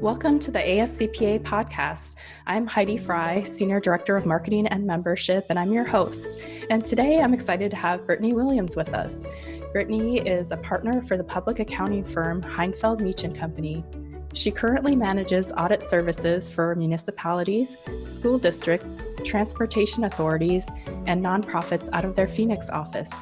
Welcome 0.00 0.38
to 0.38 0.50
the 0.50 0.60
ASCPA 0.60 1.40
podcast. 1.42 2.16
I'm 2.46 2.66
Heidi 2.66 2.96
Fry, 2.96 3.42
Senior 3.42 3.80
Director 3.80 4.16
of 4.16 4.24
Marketing 4.24 4.66
and 4.68 4.86
Membership, 4.86 5.44
and 5.50 5.58
I'm 5.58 5.74
your 5.74 5.84
host. 5.84 6.38
And 6.70 6.82
today 6.82 7.20
I'm 7.20 7.34
excited 7.34 7.70
to 7.72 7.76
have 7.76 8.06
Brittany 8.06 8.32
Williams 8.32 8.76
with 8.76 8.94
us. 8.94 9.26
Brittany 9.72 10.20
is 10.20 10.52
a 10.52 10.56
partner 10.56 11.02
for 11.02 11.18
the 11.18 11.24
public 11.24 11.58
accounting 11.58 12.02
firm 12.02 12.40
Heinfeld 12.40 13.00
Meech 13.00 13.24
and 13.24 13.36
Company. 13.36 13.84
She 14.32 14.50
currently 14.50 14.96
manages 14.96 15.52
audit 15.52 15.82
services 15.82 16.48
for 16.48 16.74
municipalities, 16.76 17.76
school 18.06 18.38
districts, 18.38 19.02
transportation 19.22 20.04
authorities, 20.04 20.66
and 21.06 21.22
nonprofits 21.22 21.90
out 21.92 22.06
of 22.06 22.16
their 22.16 22.28
Phoenix 22.28 22.70
office. 22.70 23.12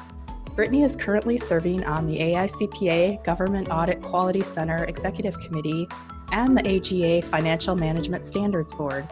Brittany 0.59 0.83
is 0.83 0.97
currently 0.97 1.37
serving 1.37 1.85
on 1.85 2.05
the 2.05 2.19
AICPA 2.19 3.23
Government 3.23 3.69
Audit 3.71 4.01
Quality 4.01 4.41
Center 4.41 4.83
Executive 4.83 5.39
Committee 5.39 5.87
and 6.33 6.57
the 6.57 6.75
AGA 6.75 7.25
Financial 7.25 7.75
Management 7.75 8.25
Standards 8.25 8.73
Board. 8.73 9.07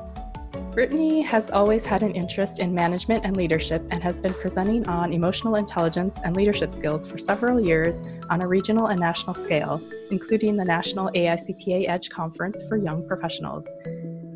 Brittany 0.74 1.22
has 1.22 1.50
always 1.50 1.86
had 1.86 2.04
an 2.04 2.14
interest 2.16 2.60
in 2.60 2.76
management 2.76 3.24
and 3.24 3.38
leadership 3.38 3.82
and 3.92 4.04
has 4.04 4.20
been 4.20 4.34
presenting 4.34 4.86
on 4.90 5.14
emotional 5.14 5.56
intelligence 5.56 6.20
and 6.26 6.36
leadership 6.36 6.74
skills 6.74 7.08
for 7.08 7.18
several 7.18 7.62
years 7.62 8.02
on 8.30 8.42
a 8.42 8.48
regional 8.48 8.88
and 8.88 9.00
national 9.00 9.34
scale, 9.34 9.82
including 10.12 10.58
the 10.58 10.66
National 10.66 11.10
AICPA 11.12 11.88
Edge 11.88 12.10
Conference 12.10 12.62
for 12.68 12.76
Young 12.76 13.08
Professionals. 13.08 13.72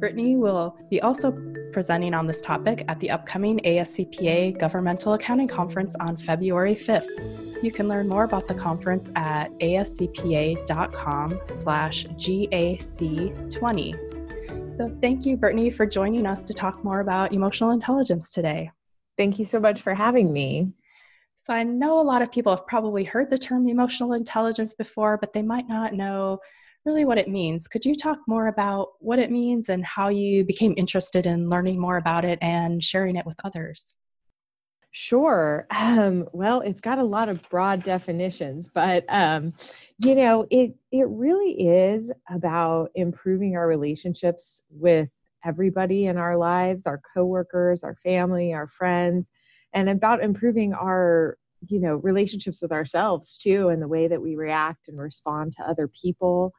Brittany 0.02 0.36
will 0.36 0.78
be 0.90 1.00
also 1.00 1.32
presenting 1.72 2.14
on 2.16 2.26
this 2.26 2.41
topic 2.41 2.84
at 2.88 3.00
the 3.00 3.12
upcoming 3.12 3.60
ASCPA 3.60 4.58
Governmental 4.58 5.14
Accounting 5.14 5.48
Conference 5.48 5.96
on 6.00 6.18
February 6.18 6.74
5th. 6.74 7.64
You 7.64 7.72
can 7.72 7.88
learn 7.88 8.10
more 8.10 8.24
about 8.24 8.48
the 8.48 8.55
conference 8.55 9.12
at 9.16 9.52
ascpa.com 9.60 11.40
slash 11.52 12.08
GAC20. 12.08 14.71
So, 14.71 14.90
thank 14.90 15.27
you, 15.27 15.38
Brittany, 15.38 15.70
for 15.70 15.85
joining 15.85 16.26
us 16.26 16.41
to 16.46 16.54
talk 16.54 16.84
more 16.84 17.02
about 17.02 17.32
emotional 17.32 17.70
intelligence 17.70 18.32
today. 18.32 18.71
Thank 19.20 19.38
you 19.38 19.46
so 19.46 19.60
much 19.60 19.84
for 19.84 19.93
having 19.93 20.34
me. 20.34 20.74
So, 21.43 21.55
I 21.55 21.63
know 21.63 21.99
a 21.99 22.03
lot 22.03 22.21
of 22.21 22.31
people 22.31 22.55
have 22.55 22.67
probably 22.67 23.03
heard 23.03 23.31
the 23.31 23.37
term 23.39 23.67
emotional 23.67 24.13
intelligence 24.13 24.75
before, 24.75 25.17
but 25.17 25.34
they 25.34 25.41
might 25.41 25.67
not 25.67 25.91
know 25.91 26.37
really 26.85 27.03
what 27.03 27.17
it 27.17 27.27
means. 27.27 27.67
Could 27.67 27.84
you 27.84 27.95
talk 27.95 28.20
more 28.27 28.45
about 28.45 28.89
what 28.99 29.17
it 29.17 29.31
means 29.31 29.67
and 29.67 29.84
how 29.84 30.09
you 30.09 30.43
became 30.43 30.75
interested 30.77 31.25
in 31.25 31.49
learning 31.49 31.79
more 31.79 31.97
about 31.97 32.25
it 32.25 32.37
and 32.43 32.84
sharing 32.84 33.15
it 33.15 33.25
with 33.25 33.39
others? 33.43 33.95
Sure. 34.91 35.65
Um, 35.71 36.27
well, 36.31 36.62
it's 36.62 36.79
got 36.79 36.99
a 36.99 37.03
lot 37.03 37.27
of 37.27 37.41
broad 37.49 37.81
definitions, 37.81 38.69
but 38.69 39.03
um, 39.09 39.53
you 39.97 40.13
know, 40.13 40.45
it 40.51 40.75
it 40.91 41.07
really 41.09 41.53
is 41.53 42.12
about 42.29 42.91
improving 42.93 43.55
our 43.55 43.67
relationships 43.67 44.62
with 44.69 45.09
everybody 45.43 46.05
in 46.05 46.17
our 46.17 46.37
lives, 46.37 46.85
our 46.85 47.01
coworkers, 47.15 47.84
our 47.84 47.95
family, 47.95 48.53
our 48.53 48.67
friends, 48.67 49.31
and 49.74 49.90
about 49.90 50.24
improving 50.24 50.74
our 50.74 51.38
you 51.68 51.80
know 51.80 51.96
relationships 51.98 52.62
with 52.62 52.72
ourselves 52.72 53.38
too, 53.38 53.70
and 53.70 53.82
the 53.82 53.88
way 53.88 54.08
that 54.08 54.22
we 54.22 54.36
react 54.36 54.88
and 54.88 55.00
respond 55.00 55.54
to 55.54 55.64
other 55.64 55.88
people 55.88 56.54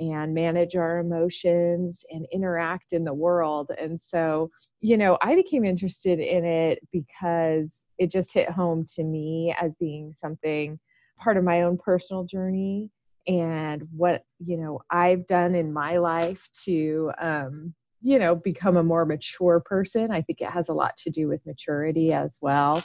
and 0.00 0.34
manage 0.34 0.76
our 0.76 0.98
emotions 0.98 2.04
and 2.10 2.26
interact 2.32 2.92
in 2.92 3.04
the 3.04 3.14
world. 3.14 3.70
And 3.78 4.00
so, 4.00 4.50
you 4.80 4.96
know, 4.96 5.18
I 5.20 5.34
became 5.34 5.64
interested 5.64 6.20
in 6.20 6.44
it 6.44 6.78
because 6.92 7.86
it 7.98 8.10
just 8.10 8.32
hit 8.32 8.50
home 8.50 8.84
to 8.94 9.02
me 9.02 9.54
as 9.60 9.76
being 9.76 10.12
something 10.12 10.78
part 11.18 11.36
of 11.36 11.44
my 11.44 11.62
own 11.62 11.78
personal 11.78 12.24
journey 12.24 12.90
and 13.26 13.82
what, 13.94 14.22
you 14.38 14.56
know, 14.56 14.80
I've 14.90 15.26
done 15.26 15.54
in 15.54 15.72
my 15.72 15.98
life 15.98 16.48
to, 16.64 17.10
um, 17.20 17.74
you 18.00 18.18
know, 18.18 18.34
become 18.34 18.76
a 18.76 18.82
more 18.82 19.04
mature 19.04 19.60
person. 19.60 20.10
I 20.10 20.22
think 20.22 20.40
it 20.40 20.50
has 20.50 20.68
a 20.68 20.74
lot 20.74 20.96
to 20.98 21.10
do 21.10 21.28
with 21.28 21.44
maturity 21.46 22.12
as 22.12 22.38
well. 22.40 22.82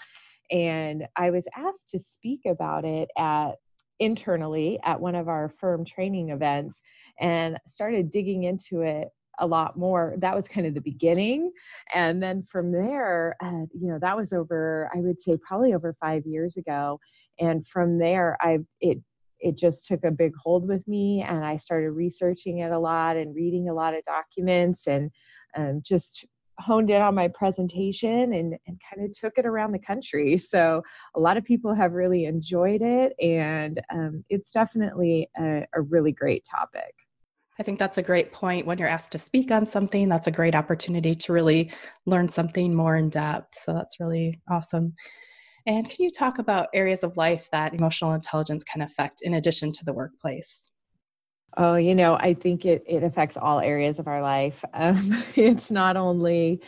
And 0.51 1.05
I 1.15 1.31
was 1.31 1.47
asked 1.55 1.89
to 1.89 1.99
speak 1.99 2.41
about 2.45 2.85
it 2.85 3.09
at 3.17 3.53
internally 3.99 4.79
at 4.83 4.99
one 4.99 5.15
of 5.15 5.27
our 5.27 5.49
firm 5.59 5.85
training 5.85 6.29
events 6.29 6.81
and 7.19 7.57
started 7.67 8.09
digging 8.09 8.43
into 8.43 8.81
it 8.81 9.09
a 9.39 9.47
lot 9.47 9.77
more 9.77 10.13
that 10.17 10.35
was 10.35 10.47
kind 10.47 10.67
of 10.67 10.73
the 10.73 10.81
beginning 10.81 11.51
and 11.95 12.21
then 12.21 12.43
from 12.43 12.71
there 12.71 13.35
uh, 13.41 13.65
you 13.73 13.87
know 13.87 13.97
that 13.99 14.15
was 14.15 14.31
over 14.31 14.89
i 14.93 14.99
would 14.99 15.19
say 15.19 15.37
probably 15.37 15.73
over 15.73 15.95
five 15.99 16.23
years 16.25 16.55
ago 16.55 16.99
and 17.39 17.65
from 17.65 17.97
there 17.97 18.37
i 18.41 18.59
it 18.79 18.99
it 19.43 19.57
just 19.57 19.87
took 19.87 20.03
a 20.03 20.11
big 20.11 20.33
hold 20.41 20.67
with 20.67 20.87
me 20.87 21.21
and 21.21 21.45
i 21.45 21.55
started 21.55 21.91
researching 21.91 22.59
it 22.59 22.71
a 22.71 22.79
lot 22.79 23.17
and 23.17 23.35
reading 23.35 23.69
a 23.69 23.73
lot 23.73 23.93
of 23.93 24.03
documents 24.03 24.87
and 24.87 25.11
um, 25.55 25.81
just 25.83 26.25
honed 26.59 26.89
in 26.89 27.01
on 27.01 27.15
my 27.15 27.27
presentation 27.27 28.33
and, 28.33 28.55
and 28.67 28.81
kind 28.89 29.05
of 29.05 29.17
took 29.17 29.33
it 29.37 29.45
around 29.45 29.71
the 29.71 29.79
country. 29.79 30.37
So 30.53 30.83
a 31.15 31.19
lot 31.19 31.37
of 31.37 31.43
people 31.43 31.73
have 31.73 31.93
really 31.93 32.25
enjoyed 32.25 32.83
it, 32.83 33.13
and 33.19 33.81
um, 33.91 34.23
it's 34.29 34.51
definitely 34.51 35.27
a, 35.39 35.65
a 35.73 35.81
really 35.81 36.11
great 36.11 36.45
topic. 36.45 36.93
I 37.59 37.63
think 37.63 37.79
that's 37.79 37.97
a 37.97 38.03
great 38.03 38.31
point. 38.31 38.67
When 38.67 38.77
you're 38.77 38.87
asked 38.87 39.13
to 39.13 39.17
speak 39.17 39.49
on 39.51 39.65
something, 39.65 40.09
that's 40.09 40.27
a 40.27 40.31
great 40.31 40.53
opportunity 40.53 41.15
to 41.15 41.33
really 41.33 41.71
learn 42.05 42.27
something 42.27 42.75
more 42.75 42.95
in 42.95 43.09
depth. 43.09 43.55
So 43.57 43.73
that's 43.73 43.99
really 43.99 44.41
awesome. 44.47 44.93
And 45.65 45.89
can 45.89 46.03
you 46.03 46.11
talk 46.11 46.39
about 46.39 46.67
areas 46.73 47.03
of 47.03 47.15
life 47.15 47.49
that 47.51 47.73
emotional 47.73 48.13
intelligence 48.13 48.63
can 48.63 48.81
affect 48.81 49.21
in 49.21 49.33
addition 49.33 49.71
to 49.73 49.85
the 49.85 49.93
workplace? 49.93 50.67
Oh, 51.55 51.75
you 51.75 51.93
know, 51.93 52.15
I 52.15 52.33
think 52.33 52.65
it 52.65 52.83
it 52.87 53.03
affects 53.03 53.37
all 53.37 53.59
areas 53.59 53.99
of 53.99 54.07
our 54.07 54.21
life. 54.21 54.63
Um, 54.73 55.23
it's 55.35 55.71
not 55.71 55.95
only 55.97 56.61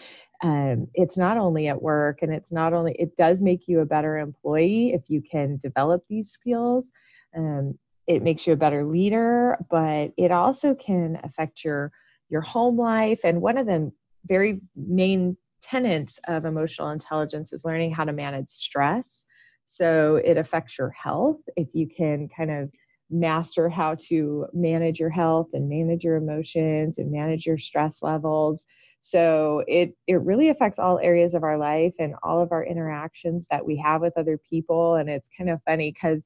um, 0.43 0.87
it's 0.93 1.17
not 1.17 1.37
only 1.37 1.67
at 1.67 1.81
work, 1.81 2.19
and 2.21 2.33
it's 2.33 2.51
not 2.51 2.73
only 2.73 2.93
it 2.99 3.15
does 3.15 3.41
make 3.41 3.67
you 3.67 3.79
a 3.79 3.85
better 3.85 4.17
employee 4.17 4.93
if 4.93 5.09
you 5.09 5.21
can 5.21 5.57
develop 5.57 6.03
these 6.09 6.29
skills. 6.29 6.91
Um, 7.35 7.79
it 8.07 8.21
makes 8.21 8.45
you 8.45 8.53
a 8.53 8.57
better 8.57 8.85
leader, 8.85 9.57
but 9.69 10.11
it 10.17 10.31
also 10.31 10.75
can 10.75 11.19
affect 11.23 11.63
your 11.63 11.91
your 12.29 12.41
home 12.41 12.77
life. 12.77 13.21
And 13.23 13.41
one 13.41 13.57
of 13.57 13.65
the 13.65 13.91
very 14.27 14.61
main 14.75 15.37
tenets 15.65 16.19
of 16.27 16.45
emotional 16.45 16.89
intelligence 16.89 17.53
is 17.53 17.65
learning 17.65 17.91
how 17.93 18.05
to 18.05 18.13
manage 18.13 18.49
stress. 18.49 19.25
So 19.65 20.17
it 20.17 20.37
affects 20.37 20.77
your 20.77 20.91
health. 20.91 21.37
If 21.55 21.69
you 21.73 21.87
can 21.87 22.29
kind 22.35 22.51
of 22.51 22.69
master 23.09 23.69
how 23.69 23.95
to 24.07 24.47
manage 24.53 24.99
your 24.99 25.09
health 25.11 25.47
and 25.53 25.69
manage 25.69 26.03
your 26.03 26.15
emotions 26.15 26.97
and 26.97 27.11
manage 27.11 27.45
your 27.45 27.57
stress 27.57 28.01
levels. 28.01 28.65
So 29.01 29.63
it 29.67 29.95
it 30.07 30.21
really 30.21 30.49
affects 30.49 30.79
all 30.79 30.99
areas 30.99 31.35
of 31.35 31.43
our 31.43 31.57
life 31.57 31.93
and 31.99 32.15
all 32.23 32.41
of 32.41 32.51
our 32.51 32.65
interactions 32.65 33.47
that 33.51 33.65
we 33.65 33.77
have 33.77 34.01
with 34.01 34.13
other 34.17 34.39
people. 34.49 34.95
And 34.95 35.09
it's 35.09 35.29
kind 35.37 35.49
of 35.49 35.61
funny 35.65 35.93
cuz 35.93 36.25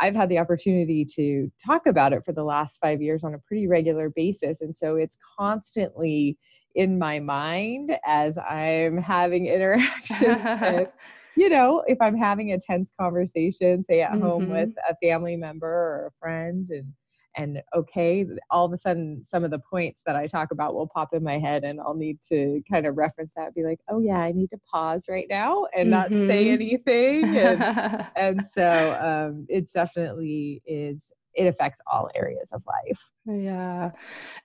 I've 0.00 0.14
had 0.16 0.28
the 0.28 0.38
opportunity 0.38 1.04
to 1.16 1.50
talk 1.64 1.86
about 1.86 2.12
it 2.12 2.24
for 2.24 2.32
the 2.32 2.44
last 2.44 2.78
5 2.80 3.02
years 3.02 3.24
on 3.24 3.34
a 3.34 3.38
pretty 3.38 3.68
regular 3.68 4.10
basis. 4.10 4.60
And 4.60 4.76
so 4.76 4.96
it's 4.96 5.16
constantly 5.38 6.38
in 6.74 6.98
my 6.98 7.20
mind 7.20 7.96
as 8.04 8.38
I'm 8.38 8.98
having 8.98 9.46
interaction 9.48 10.42
with 10.60 10.88
you 11.36 11.48
know, 11.48 11.82
if 11.86 12.00
I'm 12.00 12.16
having 12.16 12.52
a 12.52 12.58
tense 12.58 12.92
conversation, 12.98 13.84
say 13.84 14.02
at 14.02 14.12
mm-hmm. 14.12 14.22
home 14.22 14.48
with 14.50 14.70
mm-hmm. 14.70 14.92
a 14.92 14.96
family 15.06 15.36
member 15.36 15.66
or 15.66 16.06
a 16.08 16.18
friend, 16.20 16.68
and 16.70 16.92
and 17.34 17.62
okay, 17.74 18.26
all 18.50 18.66
of 18.66 18.72
a 18.74 18.78
sudden 18.78 19.24
some 19.24 19.42
of 19.42 19.50
the 19.50 19.58
points 19.58 20.02
that 20.04 20.16
I 20.16 20.26
talk 20.26 20.50
about 20.50 20.74
will 20.74 20.86
pop 20.86 21.14
in 21.14 21.22
my 21.22 21.38
head, 21.38 21.64
and 21.64 21.80
I'll 21.80 21.94
need 21.94 22.18
to 22.28 22.62
kind 22.70 22.86
of 22.86 22.96
reference 22.96 23.32
that, 23.36 23.54
be 23.54 23.62
like, 23.62 23.80
oh 23.88 24.00
yeah, 24.00 24.18
I 24.18 24.32
need 24.32 24.50
to 24.50 24.58
pause 24.70 25.06
right 25.08 25.26
now 25.28 25.66
and 25.74 25.90
mm-hmm. 25.90 26.14
not 26.14 26.28
say 26.28 26.46
mm-hmm. 26.46 26.62
anything, 26.62 27.36
and, 27.36 28.06
and 28.16 28.46
so 28.46 29.30
um, 29.30 29.46
it 29.48 29.70
definitely 29.72 30.62
is 30.66 31.12
it 31.34 31.46
affects 31.46 31.80
all 31.90 32.10
areas 32.14 32.52
of 32.52 32.64
life. 32.66 33.10
Yeah. 33.26 33.90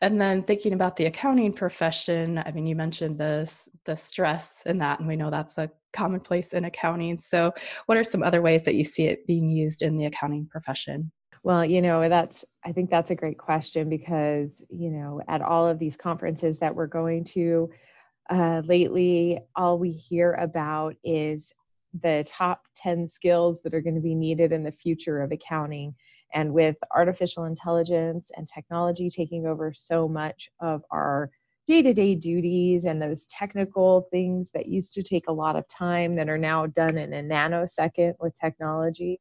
And 0.02 0.22
then 0.22 0.44
thinking 0.44 0.74
about 0.74 0.96
the 0.96 1.06
accounting 1.06 1.54
profession, 1.54 2.42
I 2.46 2.52
mean, 2.52 2.66
you 2.66 2.76
mentioned 2.76 3.18
this 3.18 3.70
the 3.86 3.96
stress 3.96 4.64
in 4.66 4.78
that, 4.80 5.00
and 5.00 5.08
we 5.08 5.16
know 5.16 5.30
that's 5.30 5.58
a 5.58 5.70
commonplace 5.94 6.54
in 6.54 6.66
accounting. 6.66 7.20
So 7.20 7.54
what 7.88 7.98
are 7.98 8.04
some 8.04 8.24
other 8.24 8.42
ways 8.42 8.64
that 8.64 8.76
you 8.76 8.84
see 8.84 9.06
it 9.06 9.26
being 9.26 9.50
used 9.50 9.82
in 9.82 9.98
the 9.98 10.06
accounting 10.06 10.48
profession? 10.50 11.12
Well, 11.44 11.64
you 11.64 11.82
know, 11.82 12.10
that's 12.10 12.44
I 12.66 12.72
think 12.72 12.90
that's 12.90 13.12
a 13.12 13.16
great 13.16 13.38
question 13.38 13.90
because, 13.90 14.62
you 14.70 14.92
know, 14.92 15.22
at 15.28 15.42
all 15.42 15.68
of 15.68 15.80
these 15.80 15.96
conferences 15.96 16.60
that 16.60 16.76
we're 16.76 16.88
going 16.88 17.24
to 17.26 17.70
uh, 18.30 18.62
lately, 18.66 19.40
all 19.56 19.80
we 19.80 19.92
hear 19.92 20.34
about 20.34 20.96
is 21.04 21.54
the 21.94 22.26
top 22.28 22.64
10 22.76 23.08
skills 23.08 23.62
that 23.62 23.74
are 23.74 23.82
going 23.82 23.96
to 23.96 24.02
be 24.02 24.16
needed 24.16 24.52
in 24.52 24.64
the 24.64 24.72
future 24.72 25.22
of 25.22 25.32
accounting. 25.32 25.96
And 26.34 26.54
with 26.54 26.76
artificial 26.96 27.46
intelligence 27.46 28.32
and 28.36 28.48
technology 28.48 29.10
taking 29.10 29.46
over 29.46 29.74
so 29.74 30.08
much 30.08 30.50
of 30.60 30.82
our 30.92 31.32
day 31.66 31.82
to 31.82 31.94
day 31.94 32.16
duties 32.16 32.86
and 32.86 33.02
those 33.02 33.26
technical 33.26 34.08
things 34.12 34.52
that 34.52 34.68
used 34.68 34.94
to 34.94 35.04
take 35.04 35.28
a 35.28 35.34
lot 35.34 35.56
of 35.56 35.68
time 35.68 36.16
that 36.16 36.30
are 36.30 36.38
now 36.38 36.66
done 36.66 36.98
in 36.98 37.14
a 37.14 37.22
nanosecond 37.22 38.14
with 38.20 38.34
technology. 38.40 39.20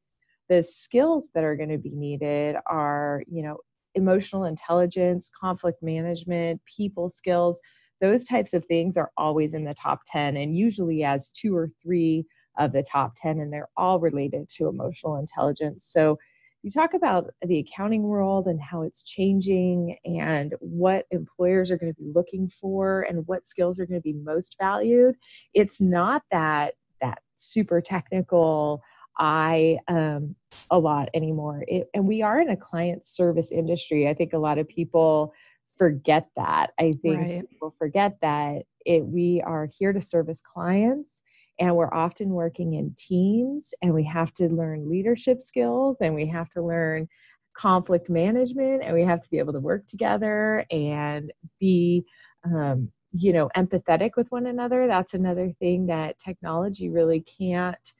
The 0.48 0.62
skills 0.62 1.28
that 1.34 1.42
are 1.42 1.56
going 1.56 1.70
to 1.70 1.78
be 1.78 1.90
needed 1.90 2.56
are, 2.70 3.24
you 3.26 3.42
know, 3.42 3.58
emotional 3.96 4.44
intelligence, 4.44 5.28
conflict 5.38 5.82
management, 5.82 6.60
people 6.64 7.10
skills. 7.10 7.58
Those 8.00 8.26
types 8.26 8.52
of 8.54 8.64
things 8.66 8.96
are 8.96 9.10
always 9.16 9.54
in 9.54 9.64
the 9.64 9.74
top 9.74 10.00
10 10.06 10.36
and 10.36 10.56
usually 10.56 11.02
as 11.02 11.30
two 11.30 11.56
or 11.56 11.70
three 11.82 12.26
of 12.58 12.72
the 12.72 12.82
top 12.82 13.14
10, 13.16 13.40
and 13.40 13.52
they're 13.52 13.68
all 13.76 14.00
related 14.00 14.48
to 14.50 14.68
emotional 14.68 15.16
intelligence. 15.16 15.86
So, 15.86 16.18
you 16.66 16.72
talk 16.72 16.94
about 16.94 17.30
the 17.46 17.60
accounting 17.60 18.02
world 18.02 18.48
and 18.48 18.60
how 18.60 18.82
it's 18.82 19.04
changing 19.04 19.96
and 20.04 20.52
what 20.58 21.06
employers 21.12 21.70
are 21.70 21.78
going 21.78 21.94
to 21.94 22.02
be 22.02 22.10
looking 22.12 22.48
for 22.48 23.02
and 23.02 23.24
what 23.28 23.46
skills 23.46 23.78
are 23.78 23.86
going 23.86 24.00
to 24.00 24.02
be 24.02 24.14
most 24.14 24.56
valued 24.60 25.14
it's 25.54 25.80
not 25.80 26.22
that 26.32 26.74
that 27.00 27.20
super 27.36 27.80
technical 27.80 28.82
i 29.18 29.78
um 29.86 30.34
a 30.70 30.78
lot 30.78 31.08
anymore 31.14 31.64
it, 31.68 31.88
and 31.94 32.04
we 32.04 32.20
are 32.20 32.40
in 32.40 32.50
a 32.50 32.56
client 32.56 33.06
service 33.06 33.52
industry 33.52 34.08
i 34.08 34.14
think 34.14 34.32
a 34.32 34.38
lot 34.38 34.58
of 34.58 34.66
people 34.66 35.32
forget 35.78 36.28
that 36.34 36.72
i 36.80 36.94
think 37.00 37.16
right. 37.16 37.48
people 37.48 37.72
forget 37.78 38.16
that 38.20 38.62
it 38.84 39.06
we 39.06 39.40
are 39.46 39.68
here 39.78 39.92
to 39.92 40.02
service 40.02 40.40
clients 40.40 41.22
and 41.58 41.74
we're 41.74 41.92
often 41.92 42.30
working 42.30 42.74
in 42.74 42.94
teams 42.96 43.74
and 43.82 43.94
we 43.94 44.04
have 44.04 44.32
to 44.34 44.48
learn 44.48 44.88
leadership 44.90 45.40
skills 45.40 45.98
and 46.00 46.14
we 46.14 46.26
have 46.26 46.50
to 46.50 46.62
learn 46.62 47.08
conflict 47.56 48.10
management 48.10 48.82
and 48.82 48.94
we 48.94 49.02
have 49.02 49.22
to 49.22 49.30
be 49.30 49.38
able 49.38 49.52
to 49.52 49.60
work 49.60 49.86
together 49.86 50.66
and 50.70 51.32
be 51.58 52.04
um, 52.44 52.90
you 53.12 53.32
know 53.32 53.48
empathetic 53.56 54.10
with 54.16 54.30
one 54.30 54.46
another. 54.46 54.86
That's 54.86 55.14
another 55.14 55.50
thing 55.58 55.86
that 55.86 56.18
technology 56.18 56.90
really 56.90 57.20
can't 57.20 57.92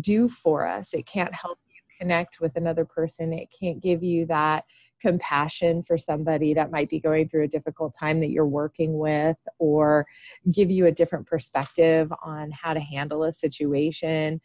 do 0.00 0.28
for 0.28 0.66
us. 0.66 0.92
It 0.92 1.06
can't 1.06 1.34
help 1.34 1.58
you 1.68 1.74
connect 1.98 2.40
with 2.40 2.56
another 2.56 2.84
person. 2.84 3.32
It 3.32 3.48
can't 3.58 3.80
give 3.80 4.02
you 4.02 4.26
that 4.26 4.64
compassion 5.00 5.82
for 5.82 5.98
somebody 5.98 6.54
that 6.54 6.70
might 6.70 6.88
be 6.88 7.00
going 7.00 7.28
through 7.28 7.44
a 7.44 7.48
difficult 7.48 7.94
time 7.98 8.20
that 8.20 8.30
you're 8.30 8.46
working 8.46 8.98
with 8.98 9.36
or 9.58 10.06
give 10.50 10.70
you 10.70 10.86
a 10.86 10.92
different 10.92 11.26
perspective 11.26 12.12
on 12.24 12.50
how 12.50 12.74
to 12.74 12.80
handle 12.80 13.24
a 13.24 13.32
situation. 13.32 14.40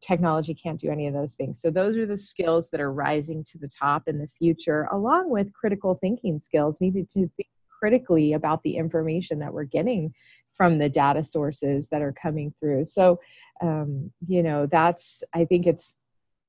Technology 0.00 0.54
can't 0.54 0.78
do 0.78 0.90
any 0.90 1.06
of 1.06 1.14
those 1.14 1.32
things. 1.32 1.60
So 1.60 1.70
those 1.70 1.96
are 1.96 2.06
the 2.06 2.16
skills 2.16 2.68
that 2.70 2.80
are 2.80 2.92
rising 2.92 3.42
to 3.44 3.58
the 3.58 3.68
top 3.68 4.06
in 4.06 4.18
the 4.18 4.28
future 4.38 4.88
along 4.92 5.30
with 5.30 5.52
critical 5.52 5.94
thinking 5.94 6.38
skills 6.38 6.80
needed 6.80 7.08
to 7.10 7.30
think 7.36 7.48
critically 7.80 8.34
about 8.34 8.62
the 8.62 8.76
information 8.76 9.38
that 9.38 9.54
we're 9.54 9.64
getting 9.64 10.12
from 10.52 10.78
the 10.78 10.88
data 10.90 11.24
sources 11.24 11.88
that 11.88 12.02
are 12.02 12.12
coming 12.12 12.52
through. 12.60 12.84
So 12.84 13.20
um, 13.62 14.10
you 14.26 14.42
know 14.42 14.64
that's 14.64 15.22
i 15.34 15.44
think 15.44 15.66
it's 15.66 15.94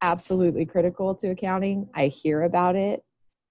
absolutely 0.02 0.66
critical 0.66 1.16
to 1.16 1.30
accounting. 1.30 1.88
I 1.94 2.08
hear 2.08 2.42
about 2.44 2.76
it 2.76 3.04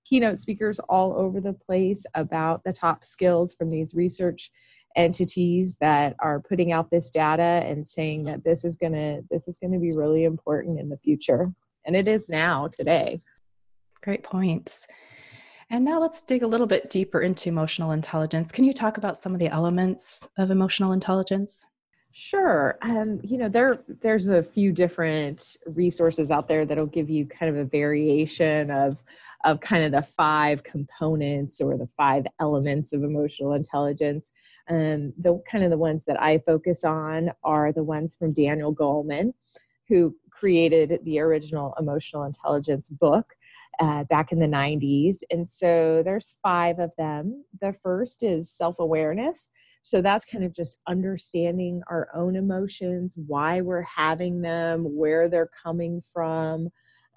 keynote 0.05 0.41
speakers 0.41 0.79
all 0.89 1.15
over 1.15 1.41
the 1.41 1.53
place 1.53 2.05
about 2.15 2.63
the 2.65 2.73
top 2.73 3.05
skills 3.05 3.55
from 3.55 3.71
these 3.71 3.95
research 3.95 4.51
entities 4.97 5.77
that 5.81 6.17
are 6.19 6.41
putting 6.41 6.73
out 6.73 6.91
this 6.91 7.11
data 7.11 7.63
and 7.65 7.87
saying 7.87 8.25
that 8.25 8.43
this 8.45 8.65
is 8.65 8.77
going 8.77 8.93
to 8.93 9.23
this 9.31 9.47
is 9.47 9.57
going 9.59 9.73
to 9.73 9.79
be 9.79 9.93
really 9.93 10.25
important 10.25 10.81
in 10.81 10.89
the 10.89 10.99
future. 10.99 11.53
And 11.85 11.97
it 11.97 12.09
is 12.09 12.29
now 12.29 12.69
today. 12.69 13.21
Great 14.03 14.23
points. 14.23 14.87
And 15.71 15.85
now 15.85 16.01
let's 16.01 16.21
dig 16.23 16.43
a 16.43 16.49
little 16.49 16.67
bit 16.67 16.91
deeper 16.91 17.21
into 17.21 17.49
emotional 17.49 17.93
intelligence. 17.93 18.51
Can 18.51 18.65
you 18.65 18.73
talk 18.73 18.99
about 18.99 19.17
some 19.17 19.33
of 19.33 19.39
the 19.39 19.49
elements 19.49 20.29
of 20.37 20.51
emotional 20.51 20.93
intelligence? 20.93 21.65
Sure. 22.13 22.77
Um, 22.83 23.21
you 23.23 23.39
know, 23.39 23.49
there 23.49 23.85
there's 24.01 24.27
a 24.27 24.43
few 24.43 24.73
different 24.73 25.57
resources 25.67 26.33
out 26.33 26.49
there 26.49 26.67
that'll 26.67 26.87
give 26.87 27.09
you 27.09 27.25
kind 27.25 27.55
of 27.55 27.57
a 27.57 27.65
variation 27.65 28.71
of 28.73 29.01
of 29.45 29.61
kind 29.61 29.85
of 29.85 29.93
the 29.93 30.07
five 30.17 30.63
components 30.65 31.61
or 31.61 31.77
the 31.77 31.87
five 31.87 32.27
elements 32.41 32.93
of 32.93 33.03
emotional 33.03 33.55
intelligence. 33.55 34.31
Um, 34.69 35.13
the 35.19 35.43
kind 35.51 35.65
of 35.65 35.71
the 35.71 35.79
ones 35.79 36.05
that 36.05 36.21
I 36.21 36.39
focus 36.39 36.85
on 36.85 37.31
are 37.43 37.73
the 37.73 37.85
ones 37.85 38.15
from 38.15 38.33
Daniel 38.33 38.75
Goleman, 38.75 39.33
who 39.89 40.15
created 40.31 41.01
the 41.05 41.21
original 41.21 41.75
emotional 41.79 42.25
intelligence 42.25 42.89
book. 42.89 43.35
Uh, 43.79 44.05
back 44.05 44.31
in 44.31 44.39
the 44.39 44.47
90s. 44.47 45.21
And 45.31 45.49
so 45.49 46.03
there's 46.05 46.37
five 46.43 46.79
of 46.81 46.91
them. 46.99 47.47
The 47.63 47.75
first 47.83 48.23
is 48.23 48.51
self 48.51 48.77
awareness. 48.79 49.51
So 49.83 50.03
that's 50.03 50.25
kind 50.25 50.45
of 50.45 50.53
just 50.53 50.81
understanding 50.87 51.83
our 51.89 52.09
own 52.15 52.37
emotions, 52.37 53.15
why 53.17 53.63
we're 53.63 53.83
having 53.83 54.43
them, 54.43 54.85
where 54.85 55.29
they're 55.29 55.51
coming 55.63 56.03
from, 56.13 56.69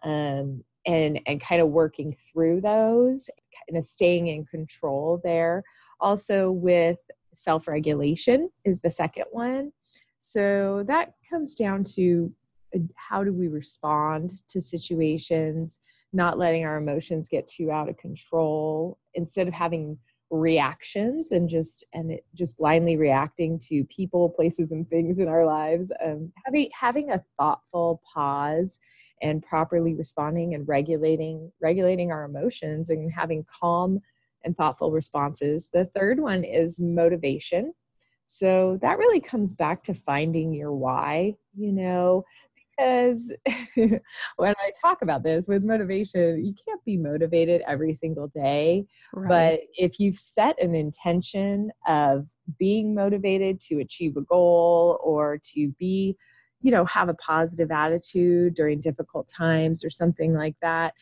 um, 0.03 0.63
and 0.85 1.19
and 1.25 1.41
kind 1.41 1.61
of 1.61 1.69
working 1.69 2.15
through 2.31 2.61
those 2.61 3.29
kind 3.69 3.77
of 3.77 3.85
staying 3.85 4.27
in 4.27 4.45
control 4.45 5.21
there. 5.23 5.63
Also 5.99 6.51
with 6.51 6.97
self-regulation 7.33 8.49
is 8.65 8.79
the 8.79 8.91
second 8.91 9.25
one. 9.31 9.71
So 10.19 10.83
that 10.87 11.13
comes 11.29 11.55
down 11.55 11.83
to 11.95 12.31
uh, 12.75 12.79
how 12.95 13.23
do 13.23 13.33
we 13.33 13.47
respond 13.47 14.41
to 14.49 14.61
situations 14.61 15.79
not 16.15 16.37
letting 16.37 16.63
our 16.63 16.77
emotions 16.77 17.27
get 17.27 17.47
too 17.47 17.71
out 17.71 17.89
of 17.89 17.97
control 17.97 18.99
instead 19.15 19.47
of 19.47 19.53
having 19.53 19.97
reactions 20.29 21.31
and 21.31 21.47
just 21.47 21.85
and 21.93 22.11
it, 22.11 22.25
just 22.33 22.57
blindly 22.57 22.97
reacting 22.97 23.59
to 23.59 23.83
people 23.85 24.29
places 24.29 24.71
and 24.71 24.89
things 24.89 25.19
in 25.19 25.27
our 25.27 25.45
lives 25.45 25.91
um, 26.03 26.31
having 26.43 26.69
having 26.73 27.11
a 27.11 27.23
thoughtful 27.37 28.01
pause 28.11 28.79
and 29.23 29.41
properly 29.41 29.95
responding 29.95 30.53
and 30.53 30.67
regulating 30.67 31.51
regulating 31.61 32.11
our 32.11 32.25
emotions 32.25 32.89
and 32.89 33.11
having 33.11 33.45
calm 33.45 33.99
and 34.43 34.55
thoughtful 34.55 34.91
responses 34.91 35.69
the 35.73 35.85
third 35.85 36.19
one 36.19 36.43
is 36.43 36.79
motivation 36.79 37.73
so 38.25 38.77
that 38.81 38.97
really 38.97 39.19
comes 39.19 39.53
back 39.53 39.83
to 39.83 39.93
finding 39.93 40.53
your 40.53 40.73
why 40.73 41.33
you 41.55 41.71
know 41.71 42.23
because 42.77 43.33
when 43.75 44.01
I 44.57 44.71
talk 44.81 45.01
about 45.01 45.23
this 45.23 45.47
with 45.47 45.63
motivation, 45.63 46.43
you 46.43 46.53
can't 46.65 46.83
be 46.85 46.97
motivated 46.97 47.61
every 47.67 47.93
single 47.93 48.27
day. 48.27 48.85
Right. 49.13 49.29
But 49.29 49.59
if 49.75 49.99
you've 49.99 50.17
set 50.17 50.61
an 50.61 50.75
intention 50.75 51.71
of 51.87 52.27
being 52.57 52.93
motivated 52.93 53.59
to 53.61 53.79
achieve 53.79 54.17
a 54.17 54.21
goal 54.21 54.99
or 55.03 55.39
to 55.53 55.69
be 55.79 56.17
you 56.63 56.71
know 56.71 56.85
have 56.85 57.09
a 57.09 57.13
positive 57.15 57.69
attitude 57.69 58.55
during 58.55 58.81
difficult 58.81 59.27
times 59.27 59.83
or 59.83 59.89
something 59.91 60.33
like 60.33 60.55
that 60.61 60.93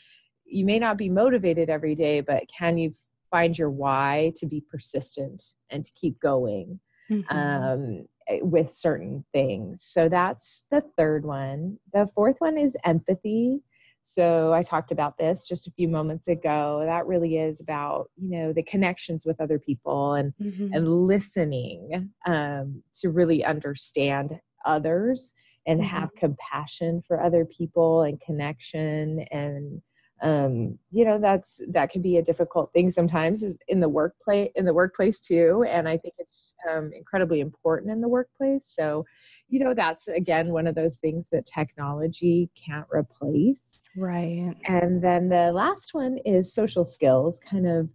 you 0.45 0.65
may 0.65 0.79
not 0.79 0.97
be 0.97 1.09
motivated 1.09 1.69
every 1.69 1.95
day 1.95 2.19
but 2.19 2.43
can 2.49 2.77
you 2.77 2.91
find 3.31 3.57
your 3.57 3.71
why 3.71 4.33
to 4.35 4.45
be 4.45 4.61
persistent 4.69 5.41
and 5.69 5.85
to 5.85 5.91
keep 5.93 6.19
going 6.19 6.79
mm-hmm. 7.09 7.35
um, 7.35 8.05
eh, 8.27 8.39
with 8.41 8.71
certain 8.71 9.25
things? 9.31 9.81
So 9.83 10.09
that's 10.09 10.65
the 10.69 10.83
third 10.97 11.25
one. 11.25 11.79
The 11.93 12.07
fourth 12.13 12.35
one 12.39 12.57
is 12.57 12.77
empathy. 12.85 13.61
So 14.03 14.51
i 14.51 14.63
talked 14.63 14.91
about 14.91 15.19
this 15.19 15.47
just 15.47 15.67
a 15.67 15.71
few 15.71 15.87
moments 15.87 16.27
ago. 16.27 16.81
That 16.85 17.05
really 17.05 17.37
is 17.37 17.61
about 17.61 18.09
you 18.17 18.37
know 18.37 18.51
the 18.51 18.63
connections 18.63 19.25
with 19.25 19.39
other 19.39 19.59
people 19.59 20.13
and 20.13 20.33
mm-hmm. 20.41 20.73
and 20.73 21.05
listening 21.07 22.09
um, 22.25 22.81
to 22.95 23.09
really 23.09 23.45
understand 23.45 24.39
others 24.65 25.33
and 25.67 25.79
mm-hmm. 25.79 25.89
have 25.89 26.13
compassion 26.15 27.01
for 27.07 27.21
other 27.21 27.45
people 27.45 28.03
and 28.03 28.19
connection 28.21 29.19
and 29.31 29.81
um, 30.23 30.77
you 30.91 31.03
know 31.03 31.17
that's 31.19 31.59
that 31.69 31.89
can 31.89 32.03
be 32.03 32.17
a 32.17 32.21
difficult 32.21 32.71
thing 32.73 32.91
sometimes 32.91 33.43
in 33.67 33.79
the 33.79 33.89
workplace 33.89 34.51
in 34.55 34.65
the 34.65 34.73
workplace 34.73 35.19
too 35.19 35.65
and 35.67 35.89
i 35.89 35.97
think 35.97 36.13
it's 36.19 36.53
um, 36.69 36.91
incredibly 36.93 37.39
important 37.39 37.91
in 37.91 38.01
the 38.01 38.07
workplace. 38.07 38.65
So 38.65 39.05
you 39.49 39.59
know 39.59 39.73
that's 39.73 40.07
again 40.07 40.49
one 40.49 40.67
of 40.67 40.75
those 40.75 40.97
things 40.97 41.27
that 41.31 41.45
technology 41.45 42.49
can't 42.55 42.87
replace. 42.91 43.83
Right. 43.97 44.55
And 44.65 45.03
then 45.03 45.29
the 45.29 45.51
last 45.51 45.93
one 45.93 46.17
is 46.25 46.53
social 46.53 46.83
skills 46.83 47.39
kind 47.39 47.67
of 47.67 47.89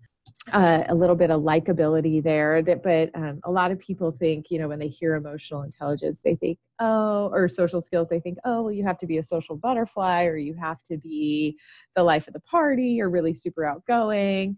uh, 0.53 0.85
a 0.89 0.95
little 0.95 1.17
bit 1.17 1.31
of 1.31 1.43
likability 1.43 2.23
there 2.23 2.63
that 2.63 2.83
but 2.83 3.11
um, 3.15 3.41
a 3.45 3.51
lot 3.51 3.73
of 3.73 3.79
people 3.81 4.13
think 4.13 4.51
you 4.51 4.59
know 4.59 4.69
when 4.69 4.79
they 4.79 4.89
hear 4.89 5.15
emotional 5.15 5.63
intelligence 5.63 6.21
they 6.25 6.37
think 6.37 6.59
oh 6.79 7.29
or 7.33 7.49
social 7.49 7.81
skills 7.81 8.09
they 8.09 8.21
think 8.21 8.39
oh 8.45 8.63
well 8.63 8.73
you 8.73 8.85
have 8.85 8.99
to 8.99 9.07
be 9.07 9.19
a 9.19 9.25
social 9.25 9.57
butterfly 9.57 10.25
or 10.25 10.37
you 10.37 10.55
have 10.55 10.81
to 10.85 10.97
be 10.99 11.59
the 11.97 12.03
life 12.03 12.29
of 12.29 12.35
the 12.35 12.41
party 12.41 13.01
or 13.01 13.11
really 13.11 13.35
super 13.35 13.65
outgoing. 13.65 14.57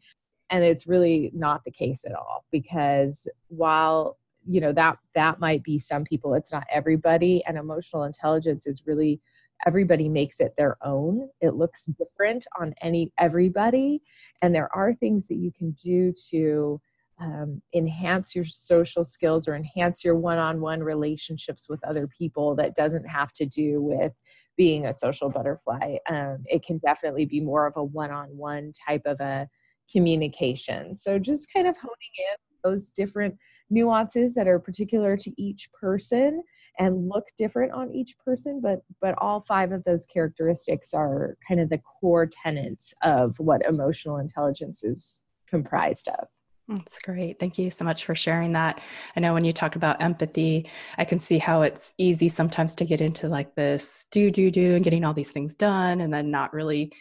And 0.51 0.65
it's 0.65 0.87
really 0.87 1.31
not 1.35 1.63
the 1.65 1.71
case 1.71 2.05
at 2.07 2.15
all 2.15 2.45
because 2.51 3.29
while 3.49 4.19
you 4.47 4.61
know 4.61 4.73
that 4.73 4.99
that 5.15 5.41
might 5.41 5.63
be 5.63 5.79
some 5.79 6.05
people 6.05 6.33
it's 6.35 6.53
not 6.53 6.65
everybody 6.73 7.45
and 7.47 7.59
emotional 7.59 8.05
intelligence 8.05 8.67
is 8.67 8.83
really 8.87 9.21
everybody 9.67 10.09
makes 10.09 10.41
it 10.41 10.55
their 10.57 10.77
own. 10.83 11.29
It 11.41 11.55
looks 11.55 11.87
different 11.87 12.47
on 12.61 12.75
any 12.83 13.13
everybody. 13.19 14.03
And 14.43 14.55
there 14.55 14.75
are 14.75 14.95
things 14.95 15.29
that 15.29 15.37
you 15.37 15.53
can 15.57 15.73
do 15.73 16.13
to 16.31 16.81
um, 17.21 17.61
enhance 17.75 18.35
your 18.35 18.45
social 18.45 19.03
skills 19.03 19.49
or 19.49 19.57
enhance 19.57 20.05
your 20.05 20.15
one-on-one 20.17 20.81
relationships 20.81 21.69
with 21.69 21.83
other 21.85 22.07
people 22.07 22.55
that 22.57 22.77
doesn't 22.77 23.09
have 23.09 23.33
to 23.33 23.47
do 23.47 23.83
with 23.83 24.13
being 24.57 24.87
a 24.87 24.93
social 24.93 25.29
butterfly. 25.29 25.97
Um, 26.09 26.45
it 26.47 26.65
can 26.65 26.79
definitely 26.79 27.25
be 27.25 27.41
more 27.41 27.67
of 27.67 27.75
a 27.77 27.83
one-on-one 27.83 28.73
type 28.87 29.03
of 29.07 29.21
a 29.21 29.49
communication. 29.91 30.95
So 30.95 31.19
just 31.19 31.53
kind 31.53 31.67
of 31.67 31.77
honing 31.77 31.95
in 32.19 32.71
those 32.71 32.91
different 32.91 33.37
nuances 33.71 34.35
that 34.35 34.49
are 34.49 34.59
particular 34.59 35.17
to 35.17 35.43
each 35.43 35.71
person 35.73 36.43
and 36.79 37.09
look 37.09 37.25
different 37.37 37.73
on 37.73 37.91
each 37.93 38.17
person 38.19 38.61
but 38.63 38.81
but 39.01 39.15
all 39.19 39.45
five 39.47 39.73
of 39.73 39.83
those 39.85 40.05
characteristics 40.05 40.95
are 40.95 41.37
kind 41.47 41.61
of 41.61 41.69
the 41.69 41.79
core 41.79 42.27
tenets 42.27 42.95
of 43.03 43.35
what 43.39 43.65
emotional 43.67 44.19
intelligence 44.19 44.85
is 44.85 45.21
comprised 45.49 46.09
of 46.09 46.29
that's 46.69 46.99
great. 46.99 47.41
Thank 47.41 47.57
you 47.59 47.71
so 47.71 47.83
much 47.83 48.05
for 48.05 48.15
sharing 48.15 48.53
that. 48.53 48.83
I 49.17 49.21
know 49.21 49.33
when 49.33 49.45
you 49.45 49.53
talk 49.53 49.75
about 49.75 50.03
empathy, 50.03 50.69
I 50.99 51.07
can 51.07 51.19
see 51.19 51.39
how 51.39 51.63
it's 51.63 51.95
easy 51.97 52.29
sometimes 52.29 52.75
to 52.75 52.85
get 52.85 53.01
into 53.01 53.27
like 53.29 53.55
this 53.55 54.07
do, 54.11 54.31
do, 54.31 54.51
do, 54.51 54.75
and 54.75 54.85
getting 54.85 55.03
all 55.03 55.15
these 55.15 55.31
things 55.31 55.55
done, 55.55 56.03
and 56.03 56.13
then 56.13 56.31
not 56.31 56.53
really, 56.53 56.93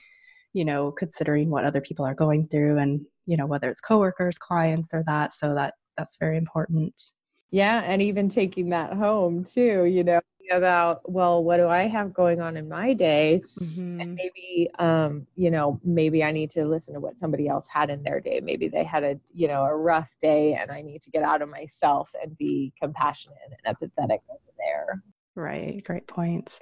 you 0.54 0.64
know, 0.64 0.92
considering 0.94 1.50
what 1.50 1.66
other 1.66 1.82
people 1.82 2.06
are 2.06 2.16
going 2.16 2.46
through 2.46 2.78
and, 2.78 3.02
you 3.26 3.36
know, 3.36 3.46
whether 3.46 3.70
it's 3.70 3.82
coworkers, 3.82 4.38
clients, 4.38 4.94
or 4.94 5.04
that. 5.06 5.34
So 5.34 5.54
that 5.56 5.74
that's 5.98 6.16
very 6.18 6.38
important. 6.38 7.02
Yeah. 7.52 7.82
And 7.86 8.02
even 8.02 8.30
taking 8.30 8.70
that 8.70 8.94
home 8.94 9.44
too, 9.44 9.86
you 9.86 10.04
know, 10.04 10.20
about 10.52 11.10
well 11.10 11.44
what 11.44 11.58
do 11.58 11.68
i 11.68 11.88
have 11.88 12.14
going 12.14 12.42
on 12.42 12.58
in 12.58 12.70
my 12.70 12.94
day 12.94 13.42
mm-hmm. 13.60 14.00
and 14.00 14.16
maybe 14.16 14.70
um 14.80 15.26
you 15.36 15.52
know 15.52 15.80
maybe 15.84 16.24
i 16.24 16.32
need 16.32 16.50
to 16.50 16.66
listen 16.66 16.94
to 16.94 17.00
what 17.00 17.18
somebody 17.18 17.48
else 17.48 17.68
had 17.68 17.90
in 17.90 18.04
their 18.04 18.20
day 18.20 18.40
maybe 18.42 18.68
they 18.68 18.84
had 18.84 19.04
a 19.04 19.20
you 19.34 19.48
know 19.48 19.64
a 19.64 19.76
rough 19.76 20.16
day 20.22 20.54
and 20.54 20.72
i 20.72 20.82
need 20.82 21.02
to 21.02 21.10
get 21.10 21.24
out 21.24 21.42
of 21.42 21.50
myself 21.50 22.14
and 22.22 22.38
be 22.38 22.72
compassionate 22.82 23.38
and 23.66 23.76
empathetic 23.76 24.20
over 24.30 24.54
there 24.58 25.02
Right, 25.36 25.84
great 25.84 26.08
points. 26.08 26.60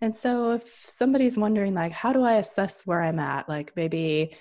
And 0.00 0.14
so 0.14 0.52
if 0.52 0.84
somebody's 0.86 1.36
wondering 1.36 1.74
like 1.74 1.90
how 1.90 2.12
do 2.12 2.22
I 2.22 2.34
assess 2.34 2.82
where 2.82 3.02
I'm 3.02 3.18
at? 3.18 3.48
Like 3.48 3.72
maybe 3.74 4.36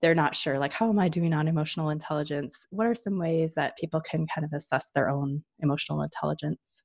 they're 0.00 0.14
not 0.14 0.34
sure 0.34 0.58
like 0.58 0.72
how 0.72 0.88
am 0.88 0.98
I 0.98 1.08
doing 1.08 1.32
on 1.32 1.48
emotional 1.48 1.90
intelligence? 1.90 2.66
What 2.70 2.86
are 2.86 2.94
some 2.94 3.18
ways 3.18 3.54
that 3.54 3.76
people 3.76 4.00
can 4.00 4.26
kind 4.32 4.44
of 4.44 4.52
assess 4.52 4.90
their 4.90 5.10
own 5.10 5.42
emotional 5.60 6.02
intelligence? 6.02 6.82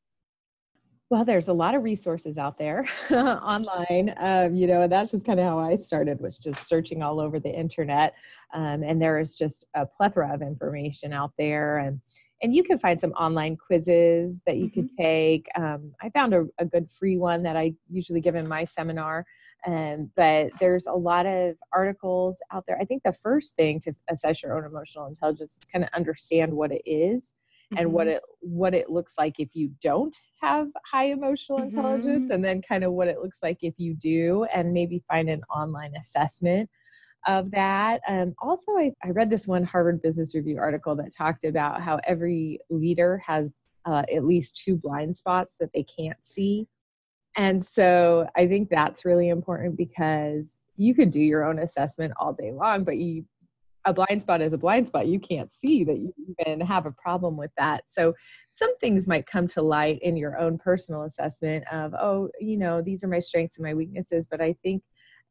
Well, 1.12 1.24
there's 1.24 1.50
a 1.50 1.54
lot 1.54 1.76
of 1.76 1.84
resources 1.84 2.40
out 2.40 2.58
there 2.58 2.84
online, 3.12 4.16
um, 4.18 4.56
you 4.56 4.66
know, 4.66 4.88
that's 4.88 5.12
just 5.12 5.24
kind 5.24 5.40
of 5.40 5.46
how 5.46 5.60
I 5.60 5.76
started 5.76 6.20
was 6.20 6.40
just 6.40 6.68
searching 6.68 7.04
all 7.04 7.20
over 7.20 7.40
the 7.40 7.54
internet. 7.54 8.16
Um, 8.56 8.82
and 8.82 9.00
there 9.00 9.20
is 9.20 9.36
just 9.36 9.68
a 9.76 9.86
plethora 9.86 10.34
of 10.34 10.42
information 10.42 11.14
out 11.14 11.32
there. 11.38 11.78
And, 11.78 12.02
and 12.42 12.54
you 12.54 12.64
can 12.64 12.78
find 12.78 13.00
some 13.00 13.12
online 13.12 13.58
quizzes 13.58 14.42
that 14.46 14.58
you 14.58 14.66
mm-hmm. 14.66 14.82
could 14.82 14.90
take. 14.92 15.48
Um, 15.58 15.94
I 16.02 16.10
found 16.10 16.34
a, 16.34 16.46
a, 16.60 16.66
good 16.66 16.92
free 16.92 17.18
one 17.18 17.44
that 17.44 17.56
I 17.56 17.74
usually 17.90 18.22
give 18.22 18.36
in 18.36 18.48
my 18.48 18.64
seminar. 18.64 19.26
Um, 19.66 20.12
but 20.16 20.52
there's 20.60 20.86
a 20.86 20.94
lot 20.94 21.26
of 21.26 21.56
articles 21.74 22.38
out 22.52 22.66
there. 22.68 22.78
I 22.80 22.86
think 22.86 23.04
the 23.04 23.14
first 23.14 23.56
thing 23.56 23.80
to 23.82 23.96
assess 24.10 24.44
your 24.44 24.58
own 24.58 24.66
emotional 24.66 25.08
intelligence 25.08 25.58
is 25.62 25.70
kind 25.72 25.84
of 25.84 25.90
understand 25.94 26.54
what 26.54 26.72
it 26.72 26.84
is 26.86 27.34
mm-hmm. 27.74 27.82
and 27.82 27.94
what 27.94 28.08
mm-hmm. 28.08 28.18
it 28.18 28.24
what 28.42 28.74
it 28.74 28.90
looks 28.90 29.16
like 29.18 29.40
if 29.40 29.56
you 29.56 29.72
don't 29.82 30.16
have 30.42 30.68
high 30.86 31.06
emotional 31.06 31.60
mm-hmm. 31.60 31.78
intelligence 31.78 32.30
and 32.30 32.44
then 32.44 32.62
kind 32.62 32.84
of 32.84 32.94
what 32.94 33.08
it 33.08 33.20
looks 33.22 33.40
like 33.42 33.58
if 33.62 33.74
you 33.78 33.96
do 33.96 34.46
and 34.54 34.74
maybe 34.74 35.04
find 35.08 35.30
an 35.30 35.42
online 35.54 35.94
assessment 35.96 36.70
of 37.26 37.52
that. 37.52 38.02
Um, 38.08 38.36
also, 38.40 38.72
I, 38.74 38.92
I, 39.04 39.10
read 39.10 39.30
this 39.30 39.48
one 39.48 39.64
Harvard 39.64 40.02
Business 40.02 40.36
Review 40.36 40.58
article 40.60 40.96
that 40.96 41.16
talked 41.16 41.44
about 41.44 41.82
how 41.82 42.00
every 42.06 42.60
leader 42.70 43.22
has 43.26 43.50
uh, 43.86 44.04
at 44.14 44.26
least 44.26 44.62
two 44.64 44.76
blind 44.76 45.16
spots 45.16 45.56
that 45.60 45.70
they 45.74 45.84
can't 45.84 46.18
see. 46.24 46.68
And 47.36 47.66
so 47.66 48.28
I 48.36 48.48
think 48.48 48.70
that's 48.70 49.06
really 49.06 49.30
important 49.30 49.76
because 49.76 50.62
you 50.78 50.94
could 50.94 51.12
do 51.12 51.20
your 51.20 51.44
own 51.44 51.60
assessment 51.60 52.14
all 52.20 52.34
day 52.34 52.52
long, 52.52 52.84
but 52.84 52.98
you 52.98 53.26
a 53.86 53.94
blind 53.94 54.22
spot 54.22 54.42
is 54.42 54.54
a 54.54 54.58
blind 54.58 54.88
spot. 54.88 55.08
You 55.08 55.20
can't 55.20 55.54
see 55.54 55.84
that 55.84 55.98
you 55.98 56.12
even 56.28 56.60
have 56.62 56.86
a 56.86 56.92
problem 56.92 57.38
with 57.38 57.52
that. 57.58 57.84
So 57.86 58.14
some 58.50 58.76
things 58.78 59.08
might 59.08 59.28
come 59.28 59.48
to 59.50 59.62
light 59.62 60.00
in 60.02 60.18
your 60.18 60.40
own 60.40 60.58
personal 60.58 61.04
assessment 61.04 61.66
of, 61.72 61.94
oh, 61.94 62.30
you 62.40 62.58
know, 62.58 62.82
these 62.82 63.04
are 63.04 63.08
my 63.08 63.20
strengths 63.20 63.58
and 63.58 63.64
my 63.64 63.76
weaknesses. 63.76 64.28
But 64.30 64.42
I 64.42 64.56
think 64.64 64.82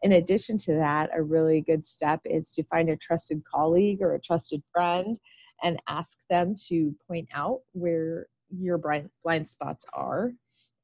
in 0.05 0.13
addition 0.13 0.59
to 0.59 0.75
that, 0.75 1.09
a 1.15 1.23
really 1.23 1.63
good 1.63 1.85
step 1.85 2.21
is 2.27 2.53
to 2.53 2.63
find 2.65 2.91
a 2.91 2.97
trusted 2.97 3.43
colleague 3.45 4.03
or 4.03 4.15
a 4.15 4.21
trusted 4.21 4.63
friend 4.71 5.19
and 5.63 5.81
ask 5.89 6.19
them 6.29 6.55
to 6.69 6.95
point 7.09 7.27
out 7.33 7.61
where 7.73 8.27
your 8.51 8.77
blind, 8.77 9.49
spots 9.49 9.87
are 9.95 10.33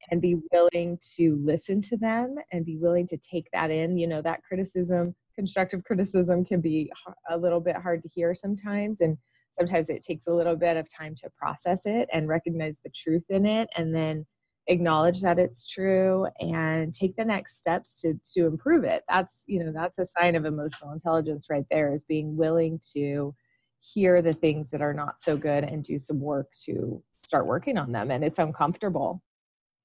and 0.09 0.21
be 0.21 0.37
willing 0.51 0.97
to 1.17 1.39
listen 1.43 1.79
to 1.81 1.97
them 1.97 2.35
and 2.51 2.65
be 2.65 2.77
willing 2.77 3.05
to 3.05 3.17
take 3.17 3.47
that 3.53 3.69
in. 3.69 3.95
You 3.95 4.07
know, 4.07 4.23
that 4.23 4.43
criticism 4.43 5.15
constructive 5.35 5.83
criticism 5.83 6.43
can 6.43 6.59
be 6.59 6.91
a 7.29 7.37
little 7.37 7.61
bit 7.61 7.75
hard 7.75 8.03
to 8.03 8.09
hear 8.09 8.35
sometimes 8.35 9.01
and 9.01 9.17
sometimes 9.51 9.89
it 9.89 10.03
takes 10.03 10.27
a 10.27 10.33
little 10.33 10.55
bit 10.55 10.77
of 10.77 10.87
time 10.91 11.15
to 11.15 11.29
process 11.37 11.85
it 11.85 12.09
and 12.11 12.27
recognize 12.27 12.79
the 12.83 12.89
truth 12.89 13.23
in 13.29 13.45
it 13.45 13.69
and 13.77 13.95
then 13.95 14.25
acknowledge 14.67 15.21
that 15.21 15.39
it's 15.39 15.65
true 15.65 16.27
and 16.39 16.93
take 16.93 17.15
the 17.15 17.25
next 17.25 17.57
steps 17.57 17.99
to 18.01 18.13
to 18.33 18.45
improve 18.45 18.83
it. 18.83 19.03
That's 19.09 19.45
you 19.47 19.63
know 19.63 19.71
that's 19.71 19.99
a 19.99 20.05
sign 20.05 20.35
of 20.35 20.45
emotional 20.45 20.91
intelligence 20.91 21.47
right 21.49 21.65
there 21.69 21.93
is 21.93 22.03
being 22.03 22.37
willing 22.37 22.79
to 22.93 23.35
hear 23.79 24.21
the 24.21 24.33
things 24.33 24.69
that 24.69 24.81
are 24.81 24.93
not 24.93 25.19
so 25.19 25.35
good 25.35 25.63
and 25.63 25.83
do 25.83 25.97
some 25.97 26.19
work 26.19 26.47
to 26.65 27.03
start 27.23 27.47
working 27.47 27.77
on 27.77 27.91
them 27.91 28.11
and 28.11 28.23
it's 28.23 28.39
uncomfortable. 28.39 29.23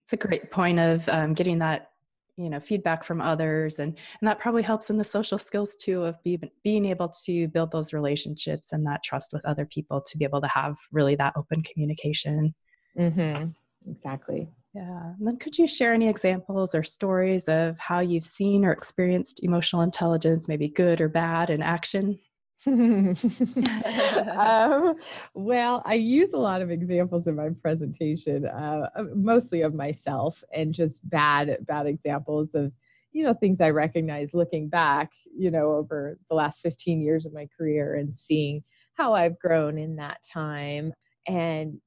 It's 0.04 0.12
a 0.12 0.16
great 0.16 0.50
point 0.50 0.78
of 0.78 1.08
um, 1.08 1.34
getting 1.34 1.58
that 1.60 1.90
you 2.36 2.50
know 2.50 2.60
feedback 2.60 3.02
from 3.02 3.20
others 3.22 3.78
and 3.78 3.96
and 4.20 4.28
that 4.28 4.38
probably 4.38 4.62
helps 4.62 4.90
in 4.90 4.98
the 4.98 5.04
social 5.04 5.38
skills 5.38 5.74
too 5.74 6.04
of 6.04 6.22
be, 6.22 6.38
being 6.62 6.84
able 6.84 7.08
to 7.24 7.48
build 7.48 7.70
those 7.70 7.94
relationships 7.94 8.72
and 8.72 8.86
that 8.86 9.02
trust 9.02 9.32
with 9.32 9.44
other 9.46 9.64
people 9.64 10.02
to 10.02 10.18
be 10.18 10.24
able 10.24 10.42
to 10.42 10.48
have 10.48 10.76
really 10.92 11.14
that 11.14 11.32
open 11.36 11.62
communication. 11.62 12.54
Mm-hmm. 12.98 13.50
exactly 13.90 14.48
yeah 14.76 15.06
and 15.18 15.26
then 15.26 15.36
could 15.38 15.58
you 15.58 15.66
share 15.66 15.92
any 15.92 16.08
examples 16.08 16.74
or 16.74 16.82
stories 16.82 17.48
of 17.48 17.78
how 17.78 18.00
you've 18.00 18.24
seen 18.24 18.64
or 18.64 18.72
experienced 18.72 19.42
emotional 19.42 19.82
intelligence 19.82 20.48
maybe 20.48 20.68
good 20.68 21.00
or 21.00 21.08
bad 21.08 21.50
in 21.50 21.62
action? 21.62 22.18
Um, 24.36 24.96
well, 25.34 25.82
I 25.84 25.94
use 25.94 26.32
a 26.32 26.38
lot 26.38 26.62
of 26.62 26.70
examples 26.70 27.26
in 27.26 27.36
my 27.36 27.50
presentation, 27.62 28.46
uh, 28.46 28.88
mostly 29.14 29.62
of 29.62 29.74
myself, 29.74 30.42
and 30.52 30.74
just 30.74 31.08
bad 31.08 31.58
bad 31.62 31.86
examples 31.86 32.54
of 32.54 32.72
you 33.12 33.24
know 33.24 33.34
things 33.34 33.60
I 33.60 33.70
recognize 33.70 34.34
looking 34.34 34.68
back, 34.68 35.12
you 35.36 35.50
know, 35.50 35.72
over 35.72 36.18
the 36.28 36.34
last 36.34 36.60
15 36.62 37.00
years 37.00 37.24
of 37.26 37.32
my 37.32 37.48
career 37.56 37.94
and 37.94 38.16
seeing 38.18 38.62
how 38.94 39.14
I've 39.14 39.38
grown 39.38 39.78
in 39.78 39.96
that 39.96 40.22
time, 40.22 40.92
and 41.26 41.80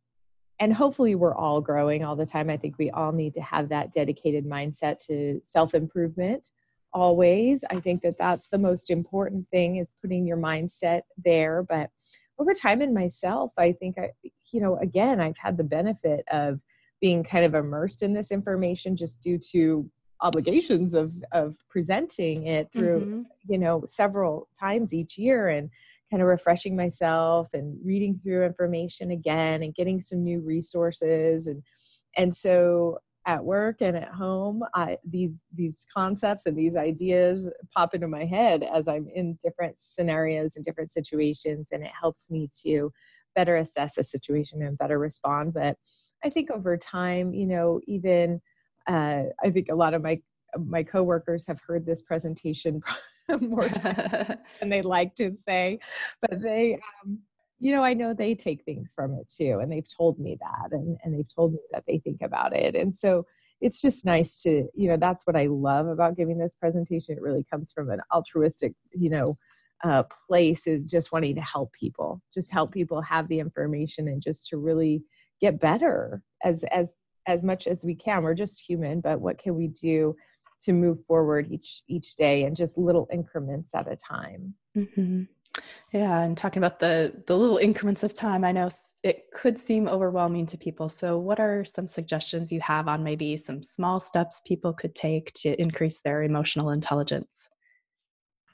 and 0.59 0.73
hopefully 0.73 1.15
we're 1.15 1.35
all 1.35 1.61
growing 1.61 2.03
all 2.03 2.15
the 2.15 2.25
time. 2.25 2.49
I 2.49 2.57
think 2.57 2.77
we 2.77 2.91
all 2.91 3.11
need 3.11 3.33
to 3.35 3.41
have 3.41 3.69
that 3.69 3.91
dedicated 3.91 4.45
mindset 4.45 4.97
to 5.07 5.39
self 5.43 5.73
improvement 5.73 6.49
always. 6.91 7.63
I 7.69 7.79
think 7.79 8.01
that 8.01 8.17
that's 8.17 8.49
the 8.49 8.57
most 8.57 8.89
important 8.89 9.47
thing 9.49 9.77
is 9.77 9.93
putting 10.01 10.25
your 10.25 10.37
mindset 10.37 11.01
there. 11.23 11.63
But 11.63 11.91
over 12.39 12.53
time 12.53 12.81
in 12.81 12.93
myself, 12.93 13.51
I 13.57 13.73
think 13.73 13.97
I, 13.97 14.11
you 14.51 14.61
know, 14.61 14.77
again, 14.77 15.19
I've 15.19 15.37
had 15.37 15.57
the 15.57 15.63
benefit 15.63 16.25
of 16.31 16.59
being 17.01 17.23
kind 17.23 17.45
of 17.45 17.53
immersed 17.53 18.03
in 18.03 18.13
this 18.13 18.31
information 18.31 18.95
just 18.95 19.21
due 19.21 19.37
to 19.51 19.89
obligations 20.21 20.93
of 20.93 21.13
of 21.31 21.55
presenting 21.69 22.45
it 22.45 22.69
through 22.73 22.99
mm-hmm. 22.99 23.21
you 23.47 23.57
know 23.57 23.83
several 23.87 24.49
times 24.59 24.93
each 24.93 25.17
year 25.17 25.47
and 25.47 25.69
kind 26.09 26.21
of 26.21 26.27
refreshing 26.27 26.75
myself 26.75 27.47
and 27.53 27.77
reading 27.83 28.19
through 28.23 28.45
information 28.45 29.11
again 29.11 29.63
and 29.63 29.75
getting 29.75 30.01
some 30.01 30.23
new 30.23 30.41
resources 30.41 31.47
and 31.47 31.63
and 32.17 32.35
so 32.35 32.97
at 33.25 33.43
work 33.43 33.77
and 33.81 33.95
at 33.95 34.09
home 34.09 34.63
I, 34.73 34.97
these 35.07 35.43
these 35.53 35.85
concepts 35.93 36.45
and 36.45 36.57
these 36.57 36.75
ideas 36.75 37.47
pop 37.75 37.93
into 37.93 38.07
my 38.07 38.25
head 38.25 38.63
as 38.63 38.87
i'm 38.87 39.07
in 39.13 39.37
different 39.43 39.79
scenarios 39.79 40.55
and 40.55 40.65
different 40.65 40.91
situations 40.91 41.69
and 41.71 41.83
it 41.83 41.91
helps 41.99 42.29
me 42.29 42.47
to 42.63 42.91
better 43.35 43.57
assess 43.57 43.97
a 43.97 44.03
situation 44.03 44.61
and 44.63 44.77
better 44.77 44.99
respond. 44.99 45.53
But 45.53 45.77
i 46.23 46.29
think 46.29 46.51
over 46.51 46.75
time 46.75 47.33
you 47.33 47.45
know 47.45 47.79
even 47.87 48.41
uh, 48.87 49.23
i 49.43 49.49
think 49.49 49.67
a 49.69 49.75
lot 49.75 49.93
of 49.93 50.01
my 50.01 50.19
my 50.57 50.83
coworkers 50.83 51.45
have 51.47 51.59
heard 51.65 51.85
this 51.85 52.01
presentation 52.01 52.81
more 53.41 53.67
than 54.59 54.69
they 54.69 54.81
like 54.81 55.15
to 55.15 55.35
say 55.35 55.79
but 56.21 56.41
they 56.41 56.79
um, 57.03 57.19
you 57.59 57.73
know, 57.73 57.83
I 57.83 57.93
know 57.93 58.13
they 58.13 58.35
take 58.35 58.63
things 58.63 58.93
from 58.93 59.13
it 59.13 59.29
too. 59.29 59.59
And 59.61 59.71
they've 59.71 59.87
told 59.87 60.17
me 60.17 60.37
that 60.39 60.71
and, 60.71 60.97
and 61.03 61.13
they've 61.13 61.35
told 61.35 61.53
me 61.53 61.59
that 61.71 61.83
they 61.87 61.99
think 61.99 62.21
about 62.21 62.55
it. 62.55 62.75
And 62.75 62.93
so 62.95 63.25
it's 63.61 63.81
just 63.81 64.05
nice 64.05 64.41
to, 64.43 64.69
you 64.73 64.87
know, 64.87 64.97
that's 64.97 65.23
what 65.27 65.35
I 65.35 65.47
love 65.47 65.87
about 65.87 66.15
giving 66.15 66.37
this 66.37 66.55
presentation. 66.55 67.17
It 67.17 67.21
really 67.21 67.45
comes 67.51 67.71
from 67.71 67.89
an 67.89 67.99
altruistic, 68.13 68.73
you 68.93 69.09
know, 69.09 69.37
uh, 69.83 70.03
place 70.27 70.67
is 70.67 70.83
just 70.83 71.11
wanting 71.11 71.35
to 71.35 71.41
help 71.41 71.73
people, 71.73 72.21
just 72.33 72.51
help 72.51 72.71
people 72.71 73.01
have 73.01 73.27
the 73.27 73.39
information 73.39 74.07
and 74.07 74.21
just 74.21 74.47
to 74.47 74.57
really 74.57 75.03
get 75.41 75.59
better 75.59 76.21
as 76.43 76.63
as 76.65 76.93
as 77.27 77.43
much 77.43 77.67
as 77.67 77.83
we 77.85 77.95
can. 77.95 78.23
We're 78.23 78.33
just 78.33 78.61
human, 78.61 79.01
but 79.01 79.21
what 79.21 79.37
can 79.37 79.55
we 79.55 79.67
do 79.67 80.15
to 80.61 80.73
move 80.73 81.03
forward 81.05 81.51
each 81.51 81.83
each 81.87 82.15
day 82.15 82.43
and 82.43 82.55
just 82.55 82.77
little 82.77 83.07
increments 83.11 83.73
at 83.75 83.91
a 83.91 83.95
time? 83.95 84.55
Mm-hmm. 84.75 85.23
Yeah, 85.91 86.19
and 86.19 86.37
talking 86.37 86.61
about 86.61 86.79
the 86.79 87.23
the 87.27 87.37
little 87.37 87.57
increments 87.57 88.03
of 88.03 88.13
time, 88.13 88.43
I 88.43 88.51
know 88.51 88.69
it 89.03 89.31
could 89.33 89.57
seem 89.57 89.87
overwhelming 89.87 90.45
to 90.47 90.57
people. 90.57 90.89
So, 90.89 91.17
what 91.17 91.39
are 91.39 91.65
some 91.65 91.87
suggestions 91.87 92.51
you 92.51 92.61
have 92.61 92.87
on 92.87 93.03
maybe 93.03 93.37
some 93.37 93.63
small 93.63 93.99
steps 93.99 94.41
people 94.45 94.73
could 94.73 94.95
take 94.95 95.33
to 95.33 95.59
increase 95.59 96.01
their 96.01 96.23
emotional 96.23 96.69
intelligence? 96.69 97.49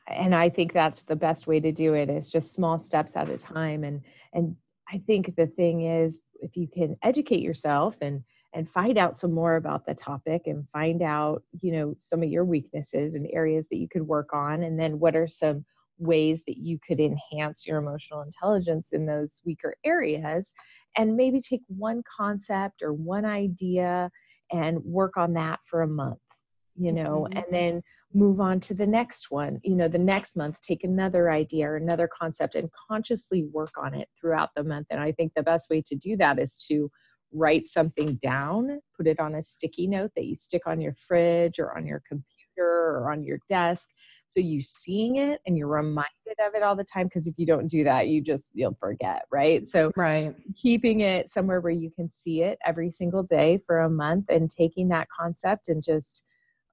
And 0.08 0.36
I 0.36 0.50
think 0.50 0.72
that's 0.72 1.04
the 1.04 1.16
best 1.16 1.48
way 1.48 1.60
to 1.60 1.72
do 1.72 1.94
it 1.94 2.10
is 2.10 2.30
just 2.30 2.54
small 2.54 2.80
steps 2.80 3.16
at 3.16 3.30
a 3.30 3.38
time. 3.38 3.84
And 3.84 4.02
and 4.34 4.56
I 4.92 5.00
think 5.06 5.36
the 5.36 5.48
thing 5.48 5.82
is, 5.82 6.20
if 6.42 6.56
you 6.58 6.68
can 6.68 6.96
educate 7.02 7.42
yourself 7.42 7.98
and 8.02 8.24
and 8.54 8.70
find 8.70 8.98
out 8.98 9.18
some 9.18 9.34
more 9.34 9.56
about 9.56 9.86
the 9.86 9.94
topic 9.94 10.44
and 10.46 10.68
find 10.72 11.02
out 11.02 11.44
you 11.62 11.72
know 11.72 11.96
some 11.98 12.22
of 12.24 12.30
your 12.30 12.46
weaknesses 12.46 13.16
and 13.16 13.28
areas 13.32 13.68
that 13.70 13.78
you 13.78 13.88
could 13.88 14.04
work 14.04 14.34
on 14.34 14.64
and 14.64 14.80
then 14.80 15.00
what 15.00 15.16
are 15.16 15.28
some 15.28 15.66
ways 15.98 16.44
that 16.46 16.58
you 16.58 16.78
could 16.86 17.00
enhance 17.00 17.66
your 17.66 17.78
emotional 17.78 18.22
intelligence 18.22 18.92
in 18.92 19.06
those 19.06 19.42
weaker 19.46 19.76
areas 19.86 20.52
and 20.98 21.16
maybe 21.16 21.40
take 21.40 21.62
one 21.68 22.04
concept 22.18 22.82
or 22.82 22.92
one 22.92 23.26
idea 23.26 24.10
and 24.52 24.84
work 24.84 25.16
on 25.16 25.34
that 25.34 25.60
for 25.64 25.82
a 25.82 25.88
month 25.88 26.20
you 26.78 26.92
know 26.92 27.28
mm-hmm. 27.30 27.38
and 27.38 27.46
then 27.52 27.84
move 28.14 28.40
on 28.40 28.60
to 28.60 28.74
the 28.74 28.88
next 28.88 29.30
one 29.30 29.60
you 29.64 29.76
know 29.76 29.88
the 29.88 29.98
next 29.98 30.36
month 30.36 30.60
take 30.62 30.84
another 30.84 31.32
idea 31.32 31.70
or 31.70 31.76
another 31.76 32.08
concept 32.08 32.56
and 32.56 32.70
consciously 32.90 33.44
work 33.52 33.74
on 33.78 33.94
it 33.94 34.08
throughout 34.20 34.50
the 34.56 34.64
month. 34.64 34.88
And 34.90 35.00
i 35.00 35.12
think 35.12 35.34
the 35.36 35.44
best 35.44 35.70
way 35.70 35.82
to 35.86 35.96
do 35.96 36.16
that 36.18 36.40
is 36.40 36.64
to 36.70 36.90
write 37.34 37.68
something 37.68 38.16
down 38.16 38.80
put 38.96 39.08
it 39.08 39.20
on 39.20 39.36
a 39.36 39.42
sticky 39.42 39.88
note 39.88 40.12
that 40.16 40.26
you 40.26 40.36
stick 40.36 40.68
on 40.68 40.80
your 40.80 40.94
fridge 40.94 41.60
or 41.60 41.76
on 41.78 41.86
your 41.86 42.02
computer 42.08 42.26
or 42.58 43.12
on 43.12 43.24
your 43.24 43.40
desk 43.50 43.90
so 44.28 44.40
you 44.40 44.62
seeing 44.62 45.18
it 45.18 45.42
and 45.46 45.58
you're 45.58 45.68
reminded 45.68 46.08
of 46.46 46.56
it 46.56 46.64
all 46.64 46.76
the 46.76 46.84
time 46.84 47.08
because 47.08 47.28
if 47.28 47.34
you 47.38 47.46
don't 47.46 47.68
do 47.68 47.84
that 47.84 48.08
you 48.08 48.22
just 48.22 48.52
you'll 48.54 48.78
forget 48.80 49.24
right? 49.32 49.68
So 49.68 49.92
right. 49.96 50.34
keeping 50.56 51.02
it 51.02 51.30
somewhere 51.30 51.60
where 51.60 51.74
you 51.74 51.92
can 51.92 52.10
see 52.10 52.42
it 52.42 52.58
every 52.66 52.90
single 52.92 53.24
day 53.24 53.60
for 53.66 53.82
a 53.82 53.90
month 53.90 54.26
and 54.30 54.50
taking 54.50 54.88
that 54.90 55.08
concept 55.10 55.68
and 55.68 55.84
just 55.84 56.24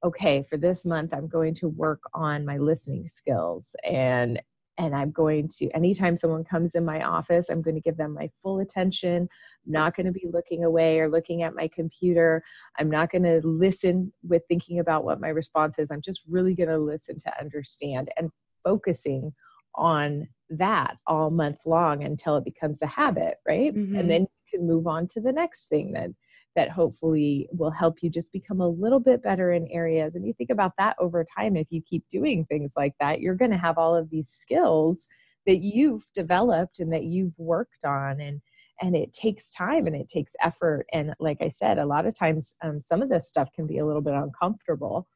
okay 0.05 0.45
for 0.49 0.57
this 0.57 0.85
month 0.85 1.13
i'm 1.13 1.29
going 1.29 1.55
to 1.55 1.69
work 1.69 2.03
on 2.15 2.45
my 2.45 2.59
listening 2.59 3.07
skills 3.07 3.75
and 3.85 4.41
and 4.79 4.95
I'm 4.95 5.11
going 5.11 5.49
to, 5.59 5.71
anytime 5.71 6.17
someone 6.17 6.45
comes 6.45 6.75
in 6.75 6.85
my 6.85 7.03
office, 7.03 7.49
I'm 7.49 7.63
going 7.63 7.75
to 7.75 7.81
give 7.81 7.97
them 7.97 8.15
my 8.15 8.31
full 8.43 8.61
attention. 8.61 9.29
I'm 9.67 9.73
not 9.73 9.95
going 9.95 10.07
to 10.07 10.13
be 10.13 10.27
looking 10.33 10.65
away 10.65 10.99
or 10.99 11.11
looking 11.11 11.43
at 11.43 11.55
my 11.55 11.69
computer. 11.69 12.43
I'm 12.79 12.91
not 12.91 13.11
going 13.11 13.25
to 13.25 13.41
listen 13.45 14.13
with 14.27 14.43
thinking 14.49 14.79
about 14.79 15.05
what 15.05 15.21
my 15.21 15.29
response 15.29 15.79
is. 15.79 15.91
I'm 15.91 16.01
just 16.01 16.23
really 16.29 16.55
going 16.55 16.71
to 16.71 16.79
listen 16.79 17.19
to 17.19 17.41
understand 17.41 18.11
and 18.17 18.31
focusing 18.65 19.33
on 19.75 20.29
that 20.51 20.99
all 21.07 21.31
month 21.31 21.59
long 21.65 22.05
until 22.05 22.37
it 22.37 22.45
becomes 22.45 22.83
a 22.83 22.87
habit, 22.87 23.37
right? 23.49 23.75
Mm-hmm. 23.75 23.97
And 23.97 24.11
then 24.11 24.23
you 24.23 24.59
can 24.59 24.67
move 24.67 24.87
on 24.87 25.07
to 25.09 25.21
the 25.21 25.33
next 25.33 25.69
thing 25.69 25.93
that 25.93 26.11
that 26.55 26.71
hopefully 26.71 27.49
will 27.53 27.71
help 27.71 28.03
you 28.03 28.11
just 28.11 28.31
become 28.31 28.61
a 28.61 28.69
little 28.69 29.01
bit 29.01 29.23
better 29.23 29.53
in 29.53 29.67
areas. 29.69 30.15
And 30.15 30.27
you 30.27 30.35
think 30.35 30.51
about 30.51 30.73
that 30.77 30.97
over 30.99 31.25
time, 31.25 31.57
if 31.57 31.69
you 31.71 31.81
keep 31.81 32.05
doing 32.11 32.45
things 32.45 32.75
like 32.77 32.93
that, 33.01 33.21
you're 33.21 33.35
going 33.35 33.53
to 33.53 33.57
have 33.57 33.79
all 33.79 33.97
of 33.97 34.11
these 34.11 34.29
skills 34.29 35.09
that 35.47 35.63
you've 35.63 36.07
developed 36.15 36.79
and 36.79 36.93
that 36.93 37.05
you've 37.05 37.39
worked 37.39 37.85
on. 37.85 38.21
And 38.21 38.41
and 38.81 38.97
it 38.97 39.13
takes 39.13 39.53
time 39.53 39.87
and 39.87 39.95
it 39.95 40.09
takes 40.09 40.35
effort. 40.43 40.87
And 40.93 41.15
like 41.21 41.39
I 41.41 41.49
said, 41.49 41.79
a 41.79 41.87
lot 41.87 42.05
of 42.05 42.19
times 42.19 42.57
um, 42.63 42.81
some 42.81 43.01
of 43.01 43.09
this 43.09 43.29
stuff 43.29 43.53
can 43.53 43.67
be 43.67 43.79
a 43.79 43.87
little 43.87 44.03
bit 44.03 44.15
uncomfortable. 44.15 45.07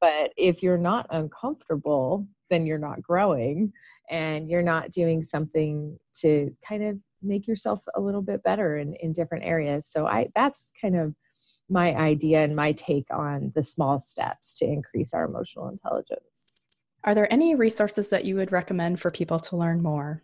But 0.00 0.32
if 0.36 0.62
you're 0.62 0.78
not 0.78 1.06
uncomfortable, 1.10 2.26
then 2.48 2.66
you're 2.66 2.78
not 2.78 3.02
growing 3.02 3.72
and 4.10 4.50
you're 4.50 4.62
not 4.62 4.90
doing 4.90 5.22
something 5.22 5.98
to 6.14 6.54
kind 6.66 6.82
of 6.82 6.98
make 7.22 7.46
yourself 7.46 7.80
a 7.94 8.00
little 8.00 8.22
bit 8.22 8.42
better 8.42 8.76
in, 8.76 8.94
in 8.94 9.12
different 9.12 9.44
areas. 9.44 9.86
So 9.86 10.06
I 10.06 10.28
that's 10.34 10.70
kind 10.80 10.96
of 10.96 11.14
my 11.68 11.94
idea 11.94 12.42
and 12.42 12.56
my 12.56 12.72
take 12.72 13.06
on 13.10 13.52
the 13.54 13.62
small 13.62 13.98
steps 13.98 14.58
to 14.58 14.64
increase 14.64 15.14
our 15.14 15.24
emotional 15.24 15.68
intelligence. 15.68 16.82
Are 17.04 17.14
there 17.14 17.32
any 17.32 17.54
resources 17.54 18.08
that 18.08 18.24
you 18.24 18.36
would 18.36 18.52
recommend 18.52 19.00
for 19.00 19.10
people 19.10 19.38
to 19.38 19.56
learn 19.56 19.82
more? 19.82 20.22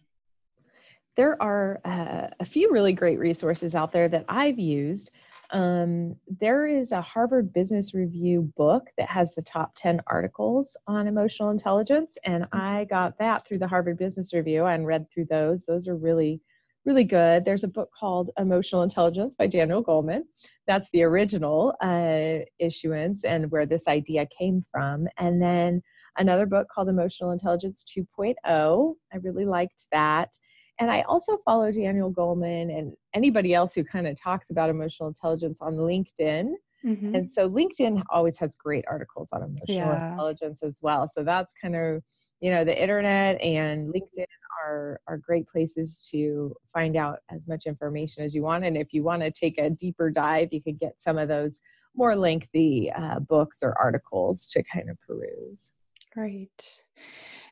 There 1.16 1.40
are 1.40 1.80
uh, 1.84 2.28
a 2.38 2.44
few 2.44 2.70
really 2.70 2.92
great 2.92 3.18
resources 3.18 3.74
out 3.74 3.92
there 3.92 4.08
that 4.08 4.26
I've 4.28 4.58
used. 4.58 5.10
Um, 5.50 6.16
there 6.28 6.66
is 6.66 6.92
a 6.92 7.00
Harvard 7.00 7.52
Business 7.52 7.94
Review 7.94 8.52
book 8.56 8.84
that 8.98 9.08
has 9.08 9.34
the 9.34 9.42
top 9.42 9.74
10 9.76 10.00
articles 10.06 10.76
on 10.86 11.06
emotional 11.06 11.50
intelligence, 11.50 12.18
and 12.24 12.44
mm. 12.44 12.48
I 12.52 12.84
got 12.84 13.18
that 13.18 13.46
through 13.46 13.58
the 13.58 13.68
Harvard 13.68 13.98
Business 13.98 14.34
Review 14.34 14.66
and 14.66 14.86
read 14.86 15.06
through 15.10 15.26
those. 15.30 15.64
Those 15.64 15.88
are 15.88 15.96
really 15.96 16.40
really 16.86 17.04
good. 17.04 17.44
There's 17.44 17.64
a 17.64 17.68
book 17.68 17.90
called 17.92 18.30
Emotional 18.38 18.82
Intelligence 18.82 19.34
by 19.34 19.48
Daniel 19.48 19.84
Goleman. 19.84 20.22
That's 20.68 20.88
the 20.92 21.02
original 21.02 21.74
uh, 21.82 22.44
issuance 22.60 23.24
and 23.24 23.50
where 23.50 23.66
this 23.66 23.88
idea 23.88 24.26
came 24.38 24.64
from. 24.70 25.08
And 25.18 25.42
then 25.42 25.82
another 26.16 26.46
book 26.46 26.68
called 26.72 26.88
Emotional 26.88 27.32
Intelligence 27.32 27.84
2.0. 27.84 28.94
I 29.12 29.16
really 29.16 29.44
liked 29.44 29.86
that. 29.90 30.38
And 30.78 30.90
I 30.90 31.02
also 31.02 31.38
follow 31.38 31.72
Daniel 31.72 32.12
Goleman 32.12 32.76
and 32.76 32.92
anybody 33.14 33.54
else 33.54 33.74
who 33.74 33.84
kind 33.84 34.06
of 34.06 34.20
talks 34.20 34.50
about 34.50 34.70
emotional 34.70 35.08
intelligence 35.08 35.58
on 35.60 35.74
LinkedIn. 35.74 36.52
Mm-hmm. 36.84 37.14
And 37.14 37.30
so 37.30 37.48
LinkedIn 37.48 38.02
always 38.10 38.38
has 38.38 38.54
great 38.54 38.84
articles 38.88 39.30
on 39.32 39.42
emotional 39.42 39.92
yeah. 39.92 40.10
intelligence 40.10 40.62
as 40.62 40.78
well. 40.82 41.08
So 41.08 41.24
that's 41.24 41.54
kind 41.54 41.74
of, 41.74 42.02
you 42.40 42.50
know, 42.50 42.64
the 42.64 42.80
internet 42.80 43.40
and 43.40 43.92
LinkedIn 43.92 44.26
are 44.64 45.00
are 45.06 45.16
great 45.16 45.46
places 45.46 46.08
to 46.10 46.54
find 46.72 46.96
out 46.96 47.20
as 47.30 47.46
much 47.46 47.66
information 47.66 48.24
as 48.24 48.34
you 48.34 48.42
want 48.42 48.64
and 48.64 48.76
if 48.76 48.92
you 48.92 49.02
want 49.02 49.22
to 49.22 49.30
take 49.30 49.58
a 49.58 49.70
deeper 49.70 50.10
dive 50.10 50.48
you 50.52 50.62
could 50.62 50.78
get 50.78 51.00
some 51.00 51.18
of 51.18 51.28
those 51.28 51.60
more 51.94 52.16
lengthy 52.16 52.90
uh, 52.92 53.18
books 53.20 53.62
or 53.62 53.74
articles 53.78 54.50
to 54.50 54.62
kind 54.62 54.90
of 54.90 55.00
peruse 55.00 55.70
great 56.12 56.84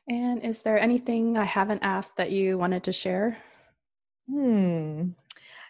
and 0.07 0.43
is 0.43 0.61
there 0.61 0.79
anything 0.79 1.37
i 1.37 1.45
haven't 1.45 1.81
asked 1.83 2.17
that 2.17 2.31
you 2.31 2.57
wanted 2.57 2.83
to 2.83 2.91
share 2.91 3.37
hmm 4.29 5.09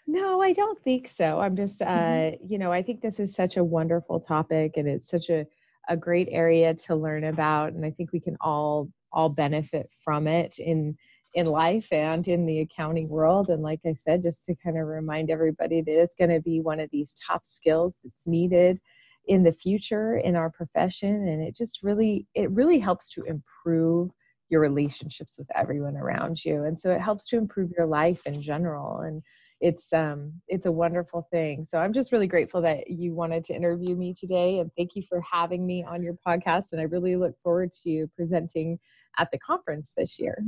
no, 0.08 0.42
I 0.42 0.54
don't 0.54 0.80
think 0.84 1.08
so. 1.08 1.40
I'm 1.40 1.56
just, 1.56 1.82
uh, 1.82 1.86
mm-hmm. 1.86 2.46
you 2.48 2.60
know, 2.60 2.72
I 2.72 2.84
think 2.84 3.02
this 3.02 3.20
is 3.20 3.34
such 3.34 3.58
a 3.58 3.64
wonderful 3.64 4.20
topic 4.20 4.74
and 4.78 4.88
it's 4.88 5.10
such 5.10 5.30
a, 5.30 5.48
a 5.90 5.98
great 5.98 6.28
area 6.32 6.74
to 6.74 6.96
learn 6.96 7.24
about. 7.24 7.74
And 7.74 7.86
I 7.86 7.92
think 7.92 8.12
we 8.12 8.20
can 8.20 8.38
all, 8.40 8.90
all 9.12 9.30
benefit 9.30 9.90
from 10.04 10.28
it 10.28 10.60
in 10.60 10.98
in 11.34 11.48
life 11.48 11.92
and 11.92 12.26
in 12.30 12.46
the 12.46 12.62
accounting 12.62 13.10
world. 13.10 13.50
And 13.50 13.62
like 13.62 13.82
I 13.86 13.94
said, 13.94 14.22
just 14.22 14.46
to 14.46 14.56
kind 14.56 14.78
of 14.78 14.88
remind 14.88 15.30
everybody 15.30 15.82
that 15.82 16.02
it's 16.02 16.16
going 16.16 16.30
to 16.30 16.40
be 16.40 16.62
one 16.62 16.80
of 16.80 16.90
these 16.92 17.14
top 17.14 17.46
skills 17.46 17.98
that's 18.02 18.26
needed 18.26 18.80
in 19.28 19.44
the 19.44 19.52
future 19.52 20.16
in 20.16 20.38
our 20.38 20.50
profession. 20.50 21.28
And 21.28 21.44
it 21.44 21.54
just 21.54 21.84
really, 21.84 22.26
it 22.36 22.50
really 22.52 22.80
helps 22.80 23.10
to 23.10 23.24
improve 23.24 24.12
your 24.50 24.62
relationships 24.62 25.38
with 25.38 25.48
everyone 25.56 25.98
around 25.98 26.44
you. 26.44 26.64
And 26.64 26.80
so 26.80 26.92
it 26.92 27.02
helps 27.02 27.26
to 27.28 27.38
improve 27.38 27.72
your 27.78 27.88
life 27.88 28.26
in 28.26 28.42
general. 28.42 29.00
And 29.00 29.24
it's 29.62 29.94
um 29.94 30.34
it's 30.48 30.66
a 30.66 30.72
wonderful 30.72 31.28
thing 31.32 31.66
so 31.66 31.78
i'm 31.78 31.94
just 31.94 32.12
really 32.12 32.28
grateful 32.28 32.62
that 32.62 32.90
you 32.90 33.14
wanted 33.14 33.44
to 33.44 33.54
interview 33.54 33.96
me 33.96 34.14
today 34.14 34.60
and 34.60 34.70
thank 34.78 34.96
you 34.96 35.04
for 35.08 35.22
having 35.22 35.66
me 35.66 35.84
on 35.84 36.04
your 36.04 36.16
podcast 36.28 36.74
and 36.74 36.82
i 36.82 36.84
really 36.84 37.16
look 37.16 37.34
forward 37.42 37.72
to 37.72 38.06
presenting 38.16 38.78
at 39.18 39.32
the 39.32 39.40
conference 39.40 39.94
this 39.96 40.20
year 40.20 40.44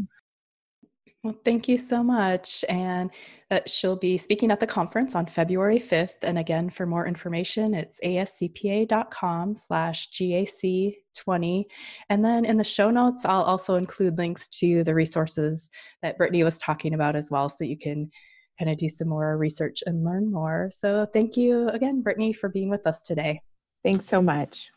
well, 1.23 1.35
thank 1.43 1.67
you 1.67 1.77
so 1.77 2.03
much. 2.03 2.63
And 2.69 3.09
uh, 3.49 3.61
she'll 3.65 3.97
be 3.97 4.17
speaking 4.17 4.51
at 4.51 4.59
the 4.59 4.67
conference 4.67 5.15
on 5.15 5.25
February 5.25 5.79
5th. 5.79 6.23
And 6.23 6.37
again, 6.37 6.69
for 6.69 6.85
more 6.85 7.07
information, 7.07 7.73
it's 7.73 7.99
ascpa.com 8.01 9.55
slash 9.55 10.09
GAC20. 11.25 11.65
And 12.09 12.23
then 12.23 12.45
in 12.45 12.57
the 12.57 12.63
show 12.63 12.89
notes, 12.91 13.25
I'll 13.25 13.43
also 13.43 13.75
include 13.75 14.17
links 14.17 14.47
to 14.59 14.83
the 14.83 14.93
resources 14.93 15.69
that 16.01 16.17
Brittany 16.17 16.43
was 16.43 16.59
talking 16.59 16.93
about 16.93 17.15
as 17.15 17.31
well. 17.31 17.49
So 17.49 17.63
you 17.63 17.77
can 17.77 18.09
kind 18.59 18.71
of 18.71 18.77
do 18.77 18.89
some 18.89 19.09
more 19.09 19.37
research 19.37 19.83
and 19.85 20.03
learn 20.03 20.31
more. 20.31 20.69
So 20.71 21.07
thank 21.13 21.37
you 21.37 21.69
again, 21.69 22.01
Brittany, 22.01 22.33
for 22.33 22.49
being 22.49 22.69
with 22.69 22.87
us 22.87 23.01
today. 23.01 23.41
Thanks 23.83 24.07
so 24.07 24.21
much. 24.21 24.71